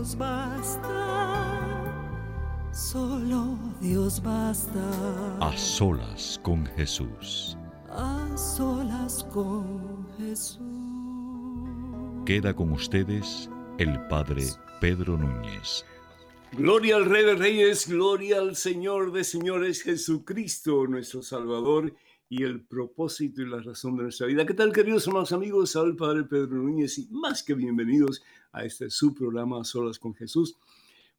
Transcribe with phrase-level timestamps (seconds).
[0.00, 1.92] Dios basta,
[2.72, 5.36] solo Dios basta.
[5.40, 7.58] A solas con Jesús.
[7.90, 10.64] a solas con Jesús.
[12.24, 14.44] Queda con ustedes el Padre
[14.80, 15.84] Pedro Núñez.
[16.52, 21.94] Gloria al Rey de Reyes, gloria al Señor de Señores Jesucristo, nuestro Salvador
[22.30, 24.46] y el propósito y la razón de nuestra vida.
[24.46, 25.76] ¿Qué tal, queridos hermanos amigos?
[25.76, 30.56] El Padre Pedro Núñez y más que bienvenidos a este su programa Solas con Jesús.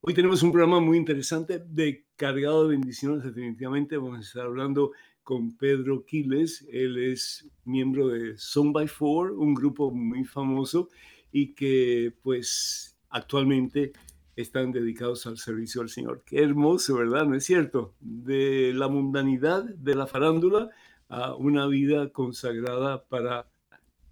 [0.00, 3.96] Hoy tenemos un programa muy interesante, de cargado de bendiciones, definitivamente.
[3.96, 6.66] Vamos a estar hablando con Pedro Quiles.
[6.72, 10.88] Él es miembro de Song by Four, un grupo muy famoso
[11.30, 13.92] y que pues actualmente
[14.34, 16.22] están dedicados al servicio al Señor.
[16.26, 17.26] Qué hermoso, ¿verdad?
[17.26, 17.94] ¿No es cierto?
[18.00, 20.70] De la mundanidad de la farándula
[21.08, 23.51] a una vida consagrada para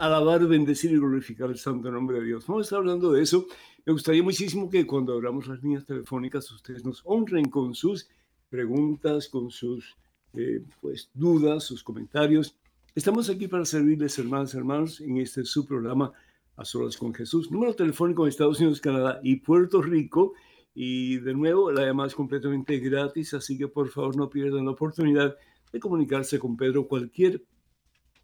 [0.01, 2.47] alabar, bendecir y glorificar el santo nombre de Dios.
[2.47, 3.47] Vamos a estar hablando de eso.
[3.85, 8.09] Me gustaría muchísimo que cuando abramos las líneas telefónicas ustedes nos honren con sus
[8.49, 9.99] preguntas, con sus
[10.33, 12.57] eh, pues, dudas, sus comentarios.
[12.95, 16.13] Estamos aquí para servirles, hermanos hermanos, en este su programa
[16.57, 17.51] A Solas con Jesús.
[17.51, 20.33] Número telefónico en Estados Unidos, Canadá y Puerto Rico.
[20.75, 24.71] Y de nuevo, la llamada es completamente gratis, así que por favor no pierdan la
[24.71, 25.37] oportunidad
[25.71, 26.89] de comunicarse con Pedro.
[26.89, 27.45] Cualquier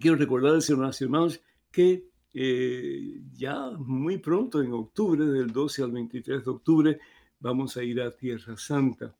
[0.00, 5.92] Quiero recordarles, hermanos y hermanos, que eh, ya muy pronto, en octubre, del 12 al
[5.92, 6.98] 23 de octubre,
[7.38, 9.14] vamos a ir a Tierra Santa.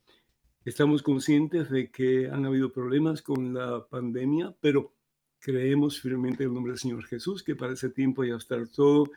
[0.65, 4.91] Estamos conscientes de que han habido problemas con la pandemia, pero
[5.43, 9.11] creemos firmemente en el nombre del Señor Jesús, que para ese tiempo ya estar todo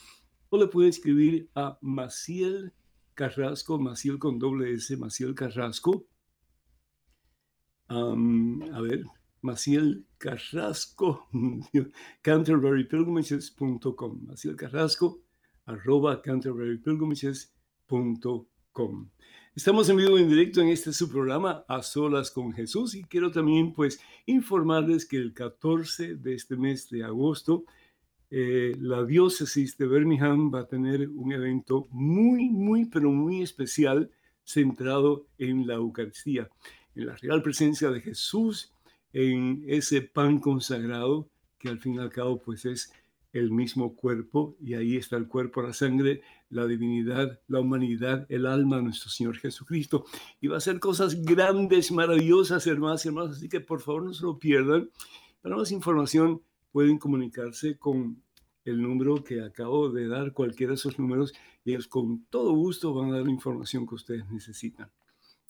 [0.49, 2.71] O le puede escribir a Maciel
[3.13, 6.07] Carrasco, Maciel con doble S, Maciel Carrasco.
[7.89, 8.15] a
[8.81, 9.03] ver,
[9.41, 11.27] Maciel Carrasco,
[12.21, 14.25] canterburypilgrimages.com.
[14.25, 15.26] Maciel Carrasco,
[15.67, 19.09] arroba canterburypilgrimages.com.
[19.53, 23.31] Estamos en vivo en directo en este su programa A Solas con Jesús y quiero
[23.31, 27.65] también pues informarles que el 14 de este mes de agosto
[28.29, 34.09] eh, la diócesis de Birmingham va a tener un evento muy, muy, pero muy especial
[34.43, 36.49] centrado en la Eucaristía,
[36.95, 38.73] en la real presencia de Jesús,
[39.11, 42.91] en ese pan consagrado que al fin y al cabo pues es
[43.37, 48.45] el mismo cuerpo y ahí está el cuerpo, la sangre, la divinidad, la humanidad, el
[48.45, 50.05] alma nuestro Señor Jesucristo.
[50.41, 54.13] Y va a ser cosas grandes, maravillosas, hermanas y hermanos, así que por favor no
[54.13, 54.89] se lo pierdan.
[55.41, 56.41] Para más información
[56.71, 58.21] pueden comunicarse con
[58.65, 62.93] el número que acabo de dar, cualquiera de esos números, y ellos con todo gusto
[62.93, 64.91] van a dar la información que ustedes necesitan.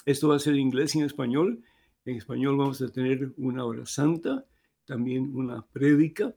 [0.05, 1.63] Esto va a ser en inglés y en español.
[2.05, 4.45] En español vamos a tener una hora santa,
[4.85, 6.33] también una prédica,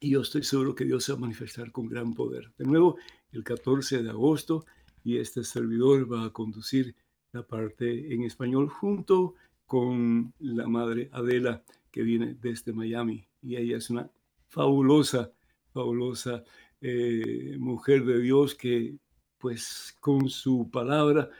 [0.00, 2.52] y yo estoy seguro que Dios se va a manifestar con gran poder.
[2.58, 2.96] De nuevo,
[3.32, 4.64] el 14 de agosto,
[5.04, 6.94] y este servidor va a conducir
[7.32, 9.34] la parte en español junto
[9.66, 14.10] con la madre Adela, que viene desde Miami, y ella es una
[14.48, 15.32] fabulosa,
[15.72, 16.44] fabulosa
[16.80, 18.96] eh, mujer de Dios que
[19.38, 21.30] pues con su palabra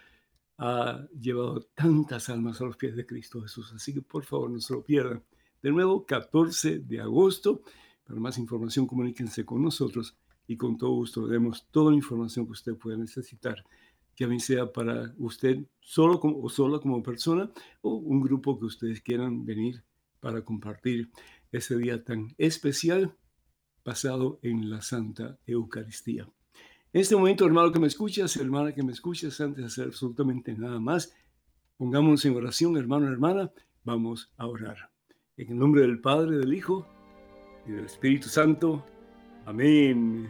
[0.58, 3.72] ha llevado tantas almas a los pies de Cristo Jesús.
[3.74, 5.22] Así que por favor no se lo pierdan.
[5.62, 7.62] De nuevo, 14 de agosto.
[8.06, 10.16] Para más información, comuníquense con nosotros
[10.46, 13.64] y con todo gusto le demos toda la información que usted pueda necesitar,
[14.14, 17.50] que a mí sea para usted solo o sola como persona
[17.82, 19.82] o un grupo que ustedes quieran venir
[20.20, 21.10] para compartir
[21.50, 23.16] ese día tan especial
[23.84, 26.28] basado en la Santa Eucaristía.
[26.92, 30.54] En este momento, hermano que me escuchas, hermana que me escuchas, antes de hacer absolutamente
[30.54, 31.12] nada más,
[31.76, 33.50] pongámonos en oración, hermano, hermana,
[33.84, 34.90] vamos a orar.
[35.36, 36.86] En el nombre del Padre, del Hijo
[37.66, 38.84] y del Espíritu Santo.
[39.44, 40.28] Amén.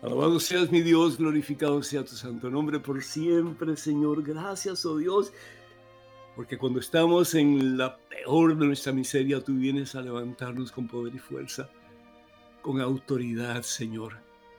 [0.00, 4.22] Alabado seas mi Dios, glorificado sea tu santo nombre por siempre, Señor.
[4.22, 5.32] Gracias, oh Dios,
[6.38, 11.12] porque cuando estamos en la peor de nuestra miseria, tú vienes a levantarnos con poder
[11.16, 11.68] y fuerza,
[12.62, 14.18] con autoridad, Señor,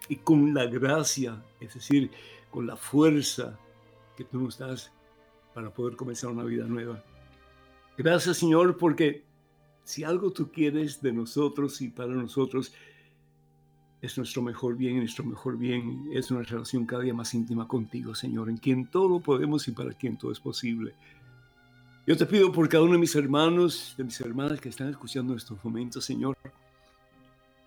[0.10, 2.12] y con la gracia, es decir,
[2.52, 3.58] con la fuerza
[4.18, 4.92] que tú nos das
[5.54, 7.02] para poder comenzar una vida nueva.
[7.98, 9.24] Gracias, Señor, porque
[9.86, 12.74] si algo tú quieres de nosotros y para nosotros,
[14.02, 18.16] es nuestro mejor bien nuestro mejor bien es una relación cada día más íntima contigo,
[18.16, 20.94] Señor, en quien todo lo podemos y para quien todo es posible.
[22.10, 25.36] Yo te pido por cada uno de mis hermanos, de mis hermanas que están escuchando
[25.36, 26.36] estos momentos, Señor.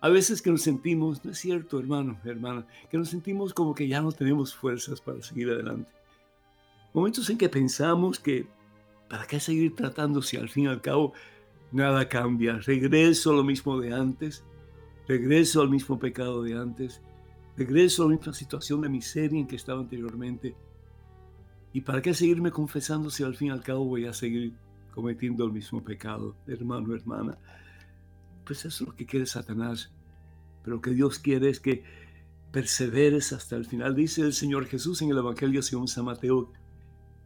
[0.01, 3.87] A veces que nos sentimos, no es cierto, hermano, hermana, que nos sentimos como que
[3.87, 5.89] ya no tenemos fuerzas para seguir adelante.
[6.93, 8.45] Momentos en que pensamos que,
[9.07, 11.13] ¿para qué seguir tratando si al fin y al cabo
[11.71, 12.57] nada cambia?
[12.57, 14.43] Regreso a lo mismo de antes,
[15.07, 17.01] regreso al mismo pecado de antes,
[17.55, 20.53] regreso a la misma situación de miseria en que estaba anteriormente
[21.73, 24.53] ¿Y para qué seguirme confesando si al fin y al cabo voy a seguir
[24.93, 27.35] cometiendo el mismo pecado, hermano, hermana?
[28.45, 29.91] Pues eso es lo que quiere Satanás.
[30.63, 31.83] Pero lo que Dios quiere es que
[32.51, 33.95] perseveres hasta el final.
[33.95, 36.53] Dice el Señor Jesús en el Evangelio según San Mateo,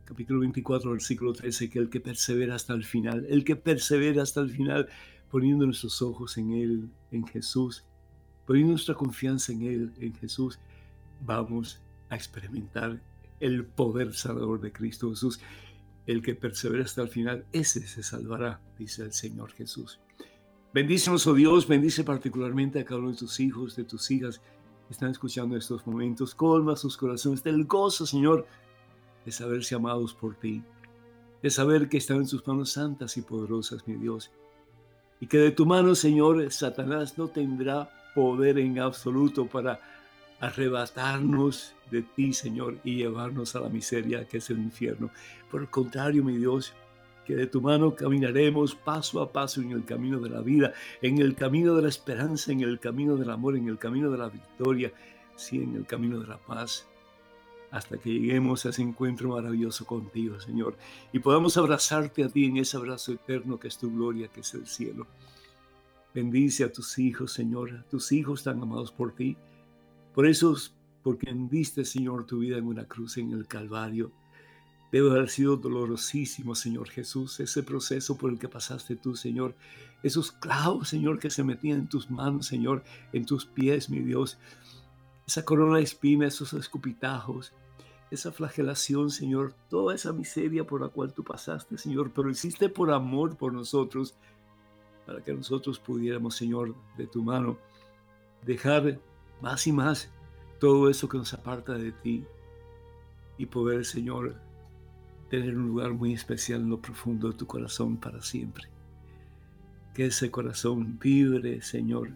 [0.06, 4.40] capítulo 24, versículo 13, que el que persevera hasta el final, el que persevera hasta
[4.40, 4.88] el final,
[5.30, 7.84] poniendo nuestros ojos en Él, en Jesús,
[8.46, 10.58] poniendo nuestra confianza en Él, en Jesús,
[11.26, 13.02] vamos a experimentar
[13.40, 15.40] el poder salvador de Cristo Jesús.
[16.06, 20.00] El que persevera hasta el final, ese se salvará, dice el Señor Jesús.
[20.74, 24.94] Bendícenos, oh Dios, bendice particularmente a cada uno de tus hijos, de tus hijas que
[24.94, 26.34] están escuchando estos momentos.
[26.34, 28.48] Colma sus corazones del gozo, Señor,
[29.26, 30.64] de saberse amados por ti,
[31.42, 34.32] de saber que están en sus manos santas y poderosas, mi Dios.
[35.20, 39.80] Y que de tu mano, Señor, Satanás no tendrá poder en absoluto para
[40.40, 45.10] arrebatarnos de ti, Señor, y llevarnos a la miseria que es el infierno.
[45.50, 46.74] Por el contrario, mi Dios,
[47.26, 51.20] que de tu mano caminaremos paso a paso en el camino de la vida, en
[51.20, 54.30] el camino de la esperanza, en el camino del amor, en el camino de la
[54.30, 54.94] victoria,
[55.36, 56.88] sí, en el camino de la paz.
[57.70, 60.78] hasta que lleguemos a ese encuentro maravilloso contigo, Señor,
[61.12, 64.54] y podamos abrazarte a ti en ese abrazo eterno que es tu gloria, que es
[64.54, 65.06] el cielo.
[66.14, 69.36] Bendice a tus hijos, Señor, tus hijos tan amados por ti,
[70.18, 74.12] por esos, porque diste, Señor, tu vida en una cruz en el Calvario.
[74.92, 79.54] Debe haber sido dolorosísimo, Señor Jesús, ese proceso por el que pasaste tú, Señor.
[80.02, 82.84] Esos clavos, Señor, que se metían en tus manos, Señor,
[83.14, 84.40] en tus pies, mi Dios
[85.28, 87.54] esa corona de espinas, esos escupitajos,
[88.10, 92.92] esa flagelación, Señor, toda esa miseria por la cual tú pasaste, Señor, pero hiciste por
[92.92, 94.16] amor por nosotros,
[95.06, 97.58] para que nosotros pudiéramos, Señor, de tu mano,
[98.44, 99.00] dejar
[99.42, 100.10] más y más
[100.60, 102.26] todo eso que nos aparta de ti
[103.38, 104.36] y poder, Señor,
[105.30, 108.68] tener un lugar muy especial en lo profundo de tu corazón para siempre.
[109.94, 112.12] Que ese corazón vibre, Señor,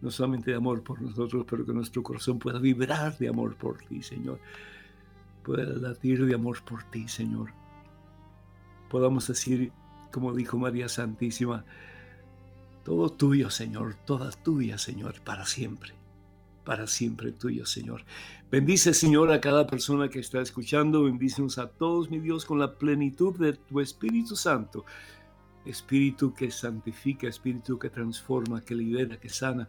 [0.00, 3.78] no solamente de amor por nosotros, pero que nuestro corazón pueda vibrar de amor por
[3.78, 4.40] ti, Señor.
[5.44, 7.52] Pueda latir de amor por ti, Señor.
[8.88, 9.72] Podamos decir,
[10.12, 11.64] como dijo María Santísima,
[12.84, 15.99] todo tuyo, Señor, toda tuya, Señor, para siempre.
[16.70, 18.04] Para siempre tuyo, Señor.
[18.48, 21.02] Bendice, Señor, a cada persona que está escuchando.
[21.02, 24.84] Bendícenos a todos, mi Dios, con la plenitud de tu Espíritu Santo.
[25.66, 29.68] Espíritu que santifica, Espíritu que transforma, que libera, que sana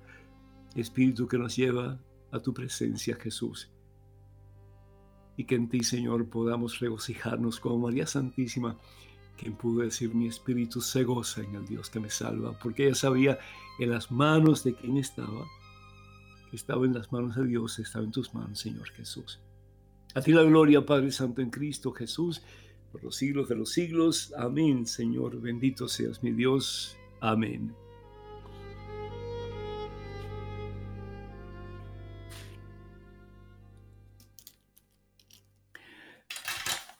[0.75, 1.97] Espíritu que nos lleva
[2.31, 3.71] a tu presencia, Jesús.
[5.37, 8.77] Y que en ti, Señor, podamos regocijarnos como María Santísima,
[9.39, 12.93] quien pudo decir, mi espíritu se goza en el Dios que me salva, porque ella
[12.93, 13.39] sabía
[13.79, 15.47] en las manos de quien estaba,
[16.53, 19.39] estaba en las manos de Dios, estaba en tus manos, Señor Jesús.
[20.13, 22.41] A ti la gloria, Padre Santo en Cristo Jesús,
[22.91, 24.33] por los siglos de los siglos.
[24.37, 25.39] Amén, Señor.
[25.39, 26.97] Bendito seas mi Dios.
[27.21, 27.73] Amén.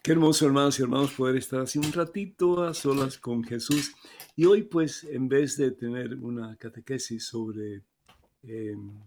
[0.04, 3.94] Qué hermoso, hermanos y hermanos, poder estar así un ratito a solas con Jesús.
[4.36, 7.84] Y hoy, pues, en vez de tener una catequesis sobre
[8.42, 9.00] em,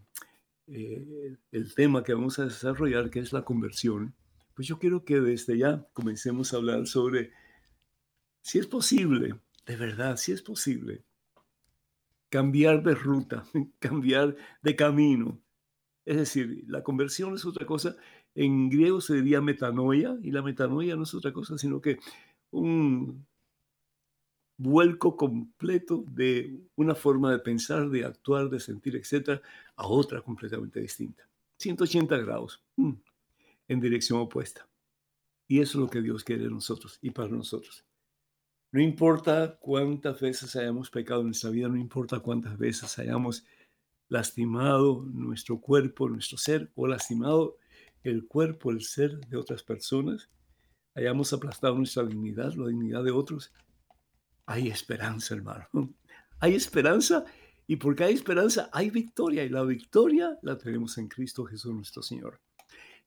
[0.66, 4.14] eh, el tema que vamos a desarrollar, que es la conversión,
[4.54, 7.32] pues yo quiero que desde ya comencemos a hablar sobre
[8.40, 11.04] si es posible, de verdad, si es posible,
[12.28, 13.44] cambiar de ruta,
[13.78, 15.40] cambiar de camino.
[16.04, 17.96] Es decir, la conversión es otra cosa
[18.34, 21.98] en griego se diría metanoia, y la metanoia no es otra cosa sino que
[22.50, 23.26] un
[24.56, 29.42] vuelco completo de una forma de pensar, de actuar, de sentir, etcétera,
[29.76, 31.28] a otra completamente distinta.
[31.58, 32.92] 180 grados mm,
[33.68, 34.68] en dirección opuesta.
[35.46, 37.84] Y eso es lo que Dios quiere de nosotros y para nosotros.
[38.72, 43.44] No importa cuántas veces hayamos pecado en nuestra vida, no importa cuántas veces hayamos
[44.08, 47.56] lastimado nuestro cuerpo, nuestro ser, o lastimado
[48.02, 50.28] el cuerpo, el ser de otras personas,
[50.94, 53.52] hayamos aplastado nuestra dignidad, la dignidad de otros,
[54.46, 55.68] hay esperanza, hermano.
[56.40, 57.24] Hay esperanza
[57.66, 62.02] y porque hay esperanza hay victoria y la victoria la tenemos en Cristo Jesús nuestro
[62.02, 62.38] Señor.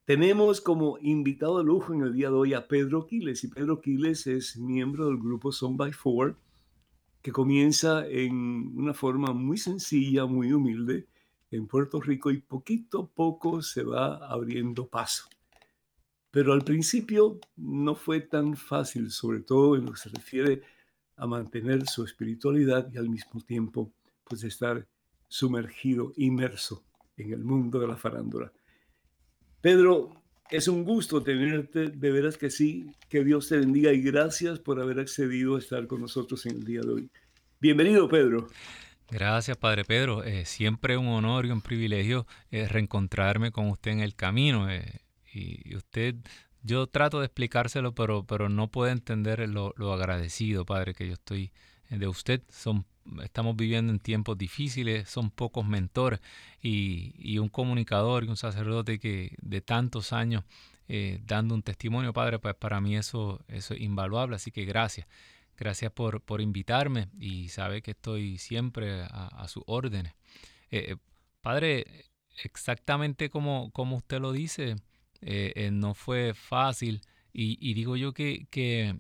[0.06, 3.82] Tenemos como invitado de lujo en el día de hoy a Pedro Quiles y Pedro
[3.82, 6.38] Quiles es miembro del grupo Song by Four
[7.22, 11.08] que comienza en una forma muy sencilla, muy humilde,
[11.52, 15.28] en Puerto Rico y poquito a poco se va abriendo paso.
[16.32, 20.77] Pero al principio no fue tan fácil, sobre todo en lo que se refiere a
[21.26, 23.92] mantener su espiritualidad y al mismo tiempo
[24.24, 24.86] pues estar
[25.28, 26.84] sumergido, inmerso
[27.18, 28.52] en el mundo de la farándula.
[29.62, 34.60] Pedro, es un gusto tenerte, de veras que sí, que Dios te bendiga y gracias
[34.60, 37.10] por haber accedido a estar con nosotros en el día de hoy.
[37.60, 38.48] Bienvenido, Pedro.
[39.10, 40.24] Gracias, Padre Pedro.
[40.24, 44.70] Eh, siempre un honor y un privilegio eh, reencontrarme con usted en el camino.
[44.70, 45.02] Eh,
[45.34, 46.16] y, usted,
[46.68, 51.52] yo trato de explicárselo, pero, pero no puede entender lo, agradecido, Padre, que yo estoy
[51.90, 52.44] de usted.
[52.50, 52.86] Son,
[53.24, 56.20] estamos viviendo en tiempos difíciles, son pocos mentores
[56.62, 60.44] y, y un comunicador y un sacerdote que de tantos años
[61.26, 64.36] dando un testimonio, Padre, pues para mí eso, eso es invaluable.
[64.36, 65.08] Así que gracias.
[65.58, 70.14] Gracias por, por invitarme y sabe que estoy siempre a, su órdenes.
[70.70, 70.96] Eh, eh,
[71.42, 72.06] padre,
[72.44, 74.76] exactamente como, como usted lo dice,
[75.22, 77.02] eh, no fue fácil
[77.34, 78.98] y, digo yo que,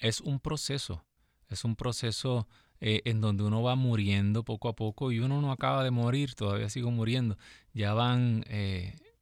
[0.00, 1.04] es un proceso,
[1.48, 2.48] es un proceso
[2.80, 6.68] en donde uno va muriendo poco a poco y uno no acaba de morir, todavía
[6.68, 7.38] sigo muriendo.
[7.72, 8.44] Ya van,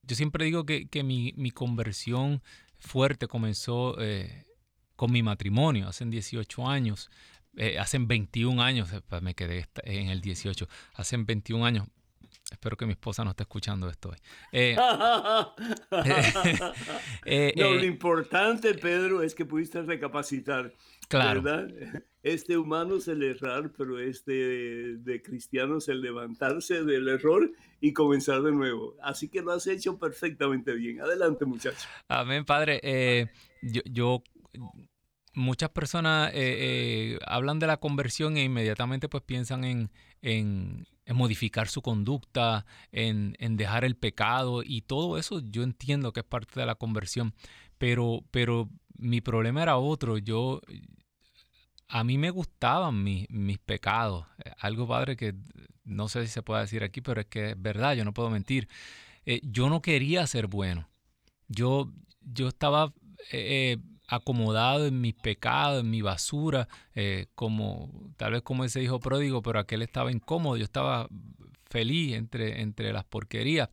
[0.02, 2.42] yo siempre digo que, mi, conversión
[2.76, 3.96] fuerte comenzó
[4.96, 7.10] con mi matrimonio, hace 18 años,
[7.56, 11.86] eh, hace 21 años, eh, me quedé en el 18, hace 21 años
[12.50, 14.16] Espero que mi esposa no esté escuchando esto hoy.
[14.52, 14.76] Eh,
[17.24, 20.72] eh, lo eh, importante, Pedro, es que pudiste recapacitar.
[21.08, 21.42] Claro.
[21.42, 22.02] ¿verdad?
[22.22, 27.92] Este humano es el errar, pero este de cristiano es el levantarse del error y
[27.92, 28.96] comenzar de nuevo.
[29.02, 31.00] Así que lo has hecho perfectamente bien.
[31.00, 31.86] Adelante, muchacho.
[32.08, 33.30] Amén, padre.
[33.62, 34.22] yo,
[35.34, 36.32] muchas personas
[37.26, 39.90] hablan de la conversión e inmediatamente pues piensan en,
[40.22, 46.26] en, modificar su conducta, en, dejar el pecado y todo eso yo entiendo que es
[46.26, 47.34] parte de la conversión,
[47.78, 50.60] pero, pero mi problema era otro, yo...
[51.86, 54.26] A mí me gustaban mis, mis pecados,
[54.58, 55.34] algo padre que
[55.84, 58.30] no sé si se puede decir aquí, pero es que es verdad, yo no puedo
[58.30, 58.68] mentir.
[59.26, 60.88] Eh, yo no quería ser bueno.
[61.48, 62.92] Yo, yo estaba
[63.30, 68.82] eh, eh, acomodado en mis pecados, en mi basura, eh, como tal vez como ese
[68.82, 71.08] hijo pródigo, pero aquel estaba incómodo, yo estaba
[71.70, 73.68] feliz entre, entre las porquerías,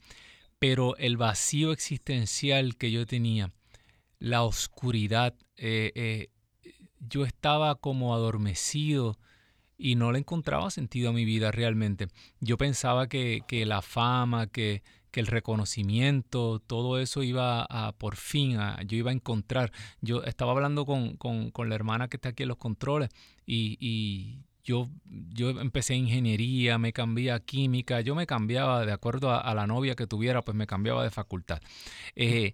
[0.59, 3.51] pero el vacío existencial que yo tenía,
[4.19, 6.29] la oscuridad, eh, eh,
[6.99, 9.17] yo estaba como adormecido
[9.77, 12.07] y no le encontraba sentido a mi vida realmente.
[12.39, 18.15] Yo pensaba que, que la fama, que, que el reconocimiento, todo eso iba a, por
[18.15, 19.71] fin, a, yo iba a encontrar.
[20.01, 23.09] Yo estaba hablando con, la hermana que está aquí en los controles
[23.45, 29.53] y, yo, yo empecé ingeniería, me cambié a química, yo me cambiaba de acuerdo a,
[29.55, 31.61] la novia que tuviera, pues me cambiaba de facultad.
[32.15, 32.53] Eh,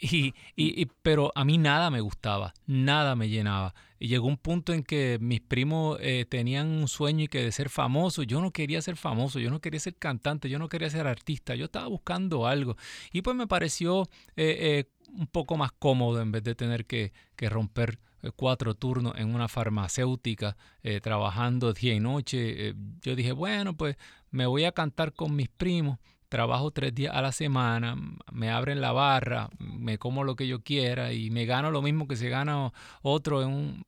[0.00, 0.06] mm.
[0.06, 3.74] y, y, pero a mí nada me gustaba, nada me llenaba.
[4.00, 7.50] Y llegó un punto en que mis primos eh, tenían un sueño y que de
[7.50, 8.22] ser famoso.
[8.22, 11.54] Yo no quería ser famoso, yo no quería ser cantante, yo no quería ser artista,
[11.56, 12.76] yo estaba buscando algo.
[13.12, 14.02] Y pues me pareció
[14.36, 17.98] eh, eh, un poco más cómodo en vez de tener que, que romper
[18.34, 20.56] cuatro turnos en una farmacéutica
[21.02, 22.74] trabajando día y noche.
[23.00, 23.96] yo dije, bueno, pues
[24.30, 27.96] me voy a cantar con mis primos trabajo tres días a la semana,
[28.32, 32.06] me abren la barra, me como lo que yo quiera y me gano lo mismo
[32.06, 33.84] que se gana otro en un,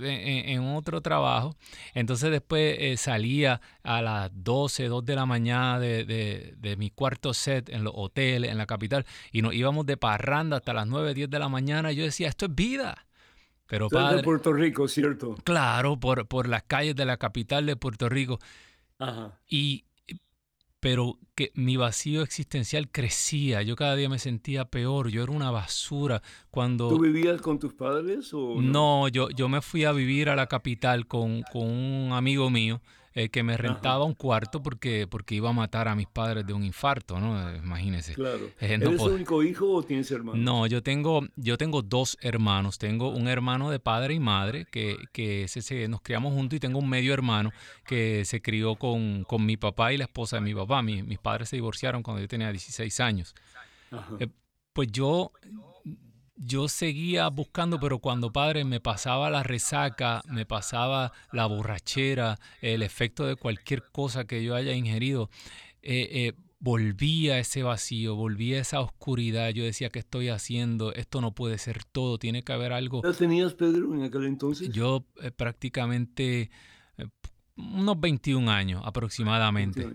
[0.00, 1.56] en, otro trabajo.
[1.94, 7.34] Entonces después eh, salía a las 12, 2 de la mañana de, de, mi cuarto
[7.34, 11.14] set en los hoteles, en la capital, y nos íbamos de parranda hasta las 9,
[11.14, 11.92] 10 de la mañana.
[11.92, 13.06] Y yo decía, esto es vida.
[13.66, 15.36] Pero padre, de Puerto Rico, ¿cierto?
[15.44, 18.38] Claro, por, por las calles de la capital de Puerto Rico.
[18.98, 19.38] Ajá.
[19.48, 19.84] Y
[20.82, 25.52] pero que mi vacío existencial crecía, yo cada día me sentía peor, yo era una
[25.52, 26.88] basura cuando...
[26.88, 28.62] ¿Tú vivías con tus padres o no?
[28.62, 32.80] No, yo, yo me fui a vivir a la capital con, con un amigo mío
[33.14, 36.52] eh, que me rentaba un cuarto porque, porque iba a matar a mis padres de
[36.52, 37.54] un infarto, ¿no?
[37.56, 38.14] Imagínese.
[38.14, 38.46] Claro.
[38.60, 40.40] Eh, ¿Eres el único hijo o tienes hermanos?
[40.40, 42.78] No, yo tengo, yo tengo dos hermanos.
[42.78, 46.78] Tengo un hermano de padre y madre que, que se, nos criamos juntos y tengo
[46.78, 47.52] un medio hermano
[47.86, 50.82] que se crió con, con mi papá y la esposa de mi papá.
[50.82, 53.34] mis padres se divorciaron cuando yo tenía 16 años.
[54.18, 54.28] Eh,
[54.72, 55.32] pues yo
[56.36, 62.82] yo seguía buscando, pero cuando padre me pasaba la resaca, me pasaba la borrachera, el
[62.82, 65.30] efecto de cualquier cosa que yo haya ingerido,
[65.82, 69.50] eh, eh, volvía ese vacío, volvía esa oscuridad.
[69.50, 70.92] Yo decía, ¿qué estoy haciendo?
[70.94, 73.02] Esto no puede ser todo, tiene que haber algo.
[73.02, 74.70] ¿Qué tenías, Pedro, en aquel entonces?
[74.70, 76.50] Yo eh, prácticamente
[77.56, 79.88] unos 21 años aproximadamente.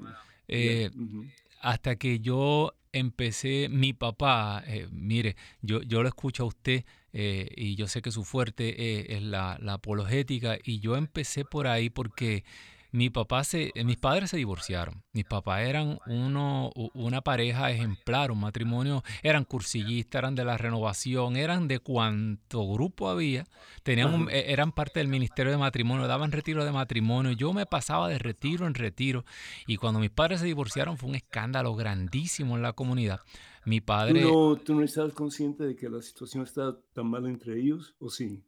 [1.60, 7.50] Hasta que yo empecé, mi papá, eh, mire, yo, yo lo escucho a usted eh,
[7.56, 11.68] y yo sé que su fuerte eh, es la, la, apologética y yo empecé por
[11.68, 12.44] ahí porque
[12.92, 15.04] mi papá se, eh, mis padres se divorciaron.
[15.14, 21.36] Mis papás eran uno, una pareja ejemplar, un matrimonio, eran cursillistas, eran de la renovación,
[21.36, 23.46] eran de cuánto grupo había,
[23.84, 27.32] tenían e, eran parte del ministerio de matrimonio, daban retiro de matrimonio.
[27.32, 29.26] Yo me pasaba de retiro en retiro
[29.66, 33.22] y cuando mis padres se divorciaron fue un escándalo grandísimo en la comunidad.
[33.66, 34.22] Mi padre...
[34.22, 37.96] ¿Tú no, ¿tú no estabas consciente de que la situación está tan mal entre ellos
[38.00, 38.42] o sí?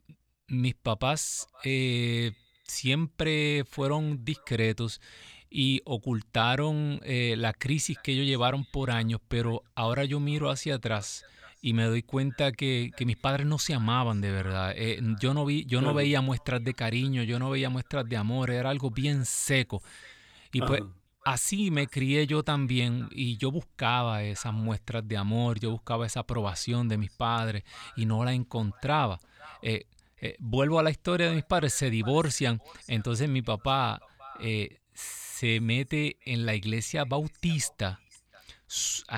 [0.48, 1.48] Mis papás...
[1.66, 2.32] Eh,
[2.70, 5.02] siempre fueron discretos
[5.50, 10.76] y ocultaron eh, la crisis que ellos llevaron por años, pero ahora yo miro hacia
[10.76, 11.26] atrás
[11.62, 14.74] y me doy cuenta que, mis padres no se amaban de verdad.
[14.76, 18.16] Eh, yo no vi, yo no veía muestras de cariño, yo no veía muestras de
[18.16, 19.82] amor, era algo bien seco.
[20.54, 20.82] Y pues
[21.26, 26.22] así me crié yo también y yo buscaba esas muestras de amor, yo buscaba esa
[26.22, 27.64] aprobación de mis padres
[27.98, 29.20] y no la encontraba.
[29.62, 29.86] Eh,
[30.22, 34.02] eh, vuelvo a la historia de mis padres, se divorcian, entonces mi papá
[34.42, 38.00] eh, se mete en la iglesia bautista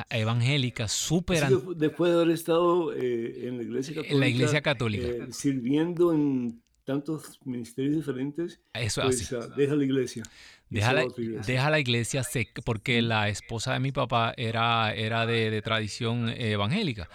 [0.09, 1.43] evangélica súper
[1.75, 5.07] después de haber estado eh, en la iglesia católica, la iglesia católica.
[5.31, 9.35] sirviendo en tantos ministerios diferentes, Eso pues así.
[9.55, 10.23] deja la iglesia.
[10.69, 11.41] Deja la, iglesia.
[11.53, 16.29] deja la iglesia sec- porque la esposa de mi papá era, era de, de tradición
[16.29, 17.09] evangélica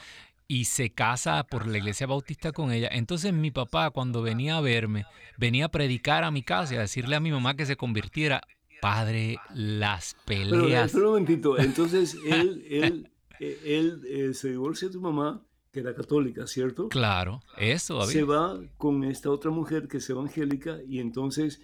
[0.49, 2.89] y se casa por la iglesia bautista con ella.
[2.93, 5.07] Entonces mi papá cuando venía a verme,
[5.37, 8.43] venía a predicar a mi casa y a decirle a mi mamá que se convirtiera.
[8.81, 10.87] Padre, las Pero peleas.
[10.87, 15.81] espera un momentito, entonces él, él, eh, él eh, se divorcia de tu mamá, que
[15.81, 16.91] era católica, ¿cierto?
[16.91, 21.63] Claro, eso, se va con esta otra mujer que es evangélica y entonces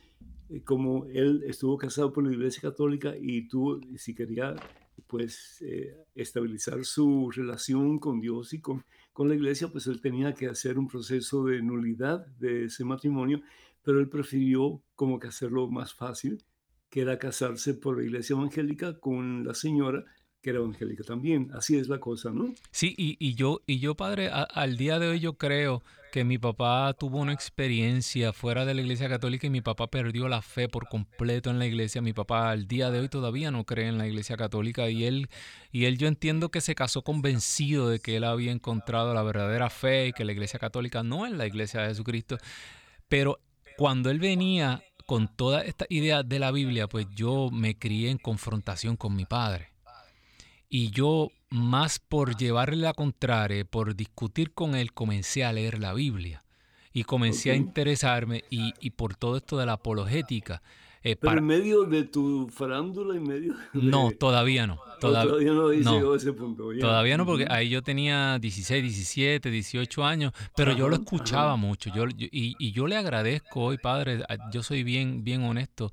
[0.48, 4.56] eh, como él estuvo casado por la iglesia católica y tú si quería
[5.06, 10.34] pues eh, estabilizar su relación con Dios y con, con la iglesia pues él tenía
[10.34, 13.42] que hacer un proceso de nulidad de ese matrimonio
[13.82, 16.44] pero él prefirió como que hacerlo más fácil
[16.88, 20.04] que era casarse por la iglesia evangélica con la señora
[20.42, 22.52] que era evangélica también así es la cosa ¿no?
[22.70, 26.94] Sí, y, yo, y yo, padre, al día de hoy yo creo que mi papá
[26.98, 30.88] tuvo una experiencia fuera de la iglesia católica y mi papá perdió la fe por
[30.88, 32.02] completo en la iglesia.
[32.02, 35.30] Mi papá al día de hoy todavía no cree en la iglesia católica y él,
[35.70, 39.70] y él yo entiendo que se casó convencido de que él había encontrado la verdadera
[39.70, 42.36] fe y que la iglesia católica no es la iglesia de Jesucristo.
[43.08, 43.40] Pero
[43.78, 48.18] cuando él venía con toda esta idea de la Biblia, pues yo me crié en
[48.18, 49.71] confrontación con mi padre.
[50.74, 55.92] Y yo, más por llevarle la contraria, por discutir con él, comencé a leer la
[55.92, 56.42] Biblia.
[56.94, 60.62] Y comencé a interesarme y, y por todo esto de la apologética.
[61.04, 64.76] eh, pero para- en medio de tu farándula en medio de, No, todavía no.
[64.76, 66.72] No, Todav- todavía no ese punto.
[66.72, 66.80] ya.
[66.80, 71.56] Todavía no, porque ahí yo tenía 16, 17, 18 años, pero yo lo escuchaba ajá.
[71.56, 71.90] mucho.
[71.94, 75.92] Yo, yo- y, y yo le agradezco hoy, padre, yo soy bien, bien honesto.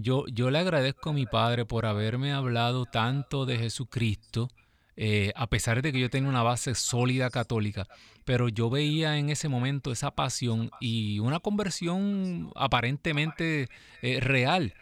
[0.00, 4.48] Yo, yo le agradezco a mi padre por haberme hablado tanto de Jesucristo,
[4.96, 7.88] eh, a pesar de que yo tenía una base sólida católica,
[8.24, 13.66] pero yo veía en ese momento esa pasión y una conversión aparentemente
[14.00, 14.72] eh, real.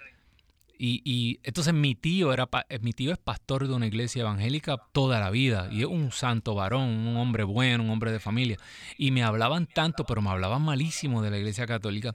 [0.79, 4.77] Y, y entonces mi tío era eh, mi tío es pastor de una iglesia evangélica
[4.93, 8.59] toda la vida y es un santo varón, un hombre bueno, un hombre de familia.
[8.99, 12.13] Y me hablaban tanto, pero me hablaban malísimo de la iglesia católica.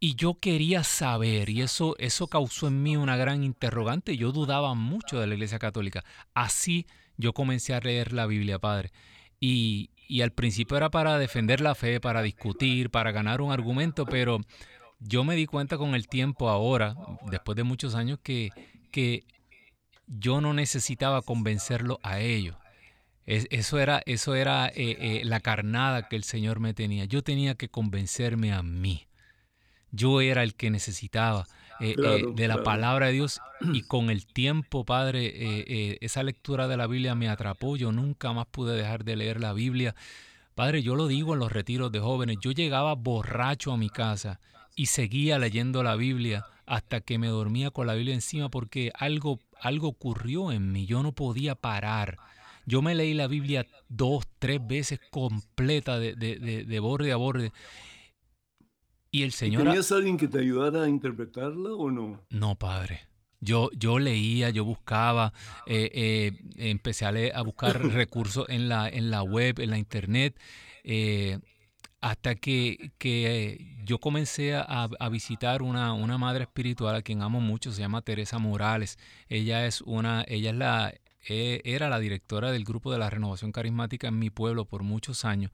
[0.00, 4.16] Y yo quería saber, y eso, eso causó en mí una gran interrogante.
[4.16, 6.04] Yo dudaba mucho de la iglesia católica.
[6.34, 8.92] Así yo comencé a leer la Biblia, padre.
[9.40, 14.04] Y, y al principio era para defender la fe, para discutir, para ganar un argumento,
[14.04, 14.40] pero
[15.00, 16.96] yo me di cuenta con el tiempo ahora,
[17.30, 18.50] después de muchos años, que,
[18.90, 19.24] que
[20.06, 22.56] yo no necesitaba convencerlo a ellos.
[23.26, 27.06] Es- eso era, eso era eh, eh, la carnada que el Señor me tenía.
[27.06, 29.06] Yo tenía que convencerme a mí.
[29.94, 31.46] Yo era el que necesitaba
[31.80, 32.62] eh, eh, de la claro.
[32.64, 33.40] palabra de Dios
[33.72, 37.76] y con el tiempo, Padre, eh, eh, esa lectura de la Biblia me atrapó.
[37.76, 39.94] Yo nunca más pude dejar de leer la Biblia.
[40.54, 44.38] Padre, yo lo digo en los retiros de jóvenes, yo llegaba borracho a mi casa
[44.76, 49.40] y seguía leyendo la Biblia hasta que me dormía con la Biblia encima porque algo,
[49.60, 52.18] algo ocurrió en mí, yo no podía parar.
[52.66, 57.16] Yo me leí la Biblia dos, tres veces completa de, de- de- de borde a
[57.16, 57.52] borde.
[59.14, 59.62] Y el ¿Y Señor...
[59.62, 62.20] ¿Tenías alguien que te ayudara a interpretarla o no?
[62.30, 63.06] No, padre.
[63.38, 65.32] Yo, yo leía, yo buscaba,
[65.66, 69.78] eh, eh, empecé a, leer- a buscar recursos en la, en la web, en la
[69.78, 70.36] internet,
[70.82, 71.38] eh,
[72.00, 74.64] hasta que, que, yo comencé a,
[74.98, 78.98] a visitar una, una madre espiritual a quien amo mucho, se llama Teresa Morales.
[79.28, 80.92] Ella es una, ella es la,
[81.28, 85.24] eh, era la directora del grupo de la renovación carismática en mi pueblo por muchos
[85.24, 85.50] años.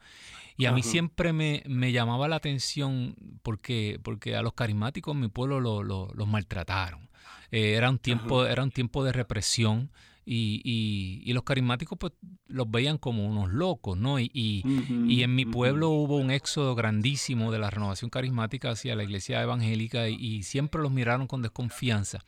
[0.57, 5.21] Y a mí siempre me, me llamaba la atención porque, porque a los carismáticos en
[5.21, 7.09] mi pueblo lo- lo- los maltrataron.
[7.51, 9.91] Eh, era, un tiempo, era un tiempo de represión
[10.27, 12.13] y, y- y los carismáticos pues
[12.47, 14.21] los veían como unos locos, ¿no?
[14.21, 14.63] Y, y-
[15.23, 20.09] en mi pueblo hubo un éxodo grandísimo de la renovación carismática hacia la iglesia evangélica
[20.09, 22.21] y siempre los miraron con desconfianza.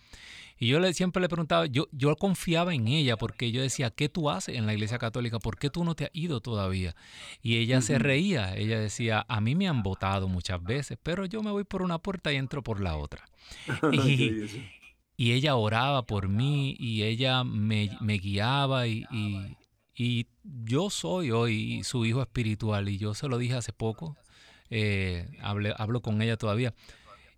[0.63, 4.09] Y yo le, siempre le preguntaba, yo, yo confiaba en ella porque yo decía, ¿qué
[4.09, 5.41] tú haces en la iglesia católica?
[5.41, 6.95] ¿Por qué tú no te has ido todavía?
[7.43, 11.43] Y ella se reía, ella decía, a mí me han votado muchas veces, pero yo
[11.43, 13.25] me voy por una puerta y entro por la otra.
[15.17, 19.57] Y, ella oraba por mí y ella me, me guiaba y, y-
[19.97, 20.27] y
[20.65, 24.17] yo soy hoy su hijo espiritual y yo se lo dije hace poco,
[24.71, 26.73] eh, hablé- hablo con ella todavía.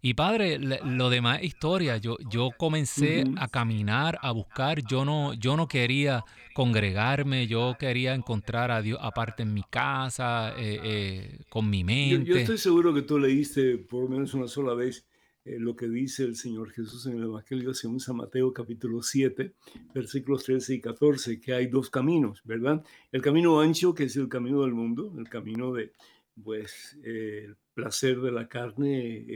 [0.06, 1.96] Y padre, lo demás es historia.
[1.96, 4.82] Yo, yo comencé a caminar, a buscar.
[4.86, 10.52] Yo no, yo no quería congregarme, yo quería encontrar a Dios aparte en mi casa,
[10.58, 12.24] eh, eh, con mi Yo, mente.
[12.26, 15.06] yo estoy seguro que tú leíste por lo menos una sola vez
[15.46, 19.54] eh, lo que dice el Señor Jesús en el Evangelio según San Mateo capítulo 7,
[19.94, 22.84] versículos 13 y 14, que hay dos caminos, ¿verdad?
[23.10, 25.92] El camino ancho, que es el camino del mundo, el camino de,
[26.42, 29.26] pues el placer de la carne,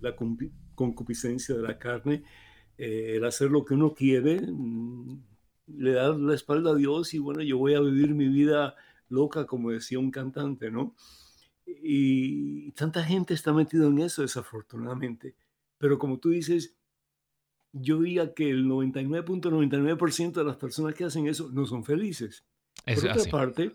[0.00, 0.14] la
[0.74, 2.24] concupiscencia de la carne,
[2.76, 5.22] eh, el hacer lo que uno quiere, mm,
[5.76, 8.74] le da la espalda a Dios y bueno, yo voy a vivir mi vida
[9.08, 10.94] loca, como decía un cantante, ¿no?
[11.66, 15.34] Y tanta gente está metida en eso, desafortunadamente.
[15.76, 16.74] Pero como tú dices,
[17.72, 22.44] yo diría que el 99.99% de las personas que hacen eso no son felices.
[22.84, 23.72] Por otra parte,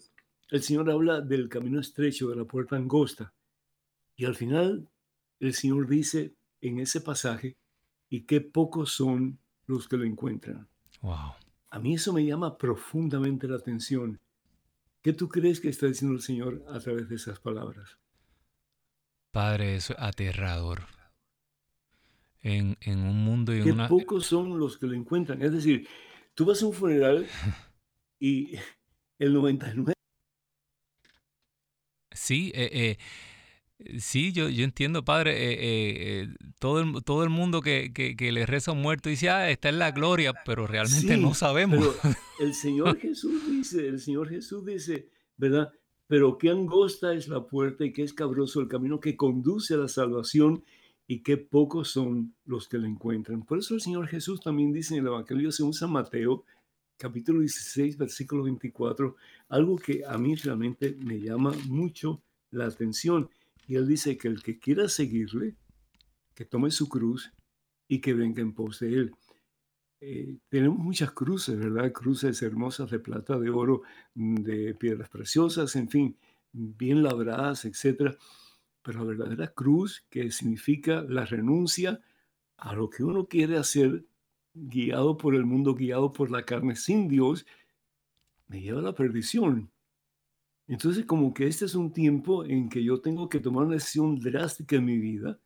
[0.54, 3.34] el Señor habla del camino estrecho, de la puerta angosta.
[4.16, 4.88] Y al final,
[5.40, 7.58] el Señor dice en ese pasaje,
[8.08, 10.70] y qué pocos son los que lo encuentran.
[11.02, 11.34] Wow.
[11.72, 14.20] A mí eso me llama profundamente la atención.
[15.02, 17.98] ¿Qué tú crees que está diciendo el Señor a través de esas palabras?
[19.32, 20.84] Padre, es aterrador.
[22.42, 23.88] En, un mundo y Qué una...
[23.88, 25.42] pocos son los que lo encuentran.
[25.42, 25.88] Es decir,
[26.36, 27.26] tú vas a un funeral
[28.20, 28.56] y
[29.18, 29.94] el 99...
[32.14, 32.98] Sí, eh, eh
[34.00, 35.34] Sí, yo, yo entiendo, padre.
[35.36, 39.68] Eh, todo, el, todo el mundo que, que, le reza un muerto dice, ah, está
[39.68, 41.84] en la gloria, pero realmente no sabemos.
[42.40, 45.74] el Señor Jesús dice, el Señor Jesús dice, ¿verdad?
[46.08, 49.88] Pero qué angosta es la puerta y qué escabroso el camino que conduce a la
[49.88, 50.64] salvación
[51.08, 53.44] y qué pocos son los que la encuentran.
[53.44, 56.46] Por eso el Señor Jesús también dice en el Evangelio según San Mateo,
[56.98, 59.16] capítulo 16, versículo 24,
[59.50, 63.30] algo que a mí realmente me llama mucho la atención
[63.68, 65.56] y él dice que el que quiera seguirle,
[66.34, 67.32] que tome su cruz
[67.88, 69.16] y que venga en pos de él.
[70.02, 71.92] Eh, tenemos muchas cruces, ¿verdad?
[71.94, 76.18] Cruces hermosas de plata, de oro, de piedras preciosas, en fin,
[76.52, 78.18] bien labradas, etc.
[78.82, 82.02] Pero la verdadera cruz, que significa la renuncia
[82.58, 84.06] a lo que uno quiere hacer,
[84.54, 87.46] guiado por el mundo, guiado por la carne, sin Dios,
[88.48, 89.72] me lleva a la perdición.
[90.68, 94.20] Entonces, como que este es un tiempo en que yo tengo que tomar una decisión
[94.20, 95.40] drástica en mi vida,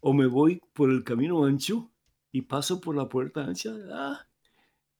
[0.00, 1.90] o me voy por el camino ancho
[2.32, 4.26] y paso por la puerta ancha, ah,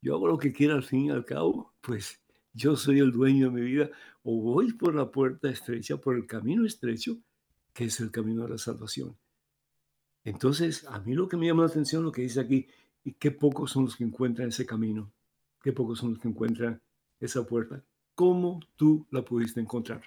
[0.01, 2.21] yo hago lo que quiera al fin y al cabo, pues
[2.53, 3.91] yo soy el dueño de mi vida,
[4.23, 7.19] o voy por la puerta estrecha, por el camino estrecho,
[7.73, 9.17] que es el camino de la salvación.
[10.25, 12.69] Entonces, a mí lo que me llama la atención, lo que dice aquí,
[13.05, 15.13] y qué pocos son los que encuentran ese camino,
[15.63, 16.83] qué pocos son los que encuentran
[17.21, 17.85] esa puerta.
[18.15, 20.03] ¿Cómo tú la pudiste encontrar?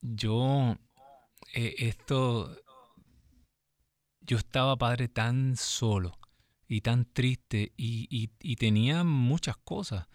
[0.00, 0.76] Yo,
[1.54, 2.56] eh, esto,
[4.20, 6.18] yo estaba padre tan solo
[6.68, 10.08] y tan triste y, tenía muchas cosas.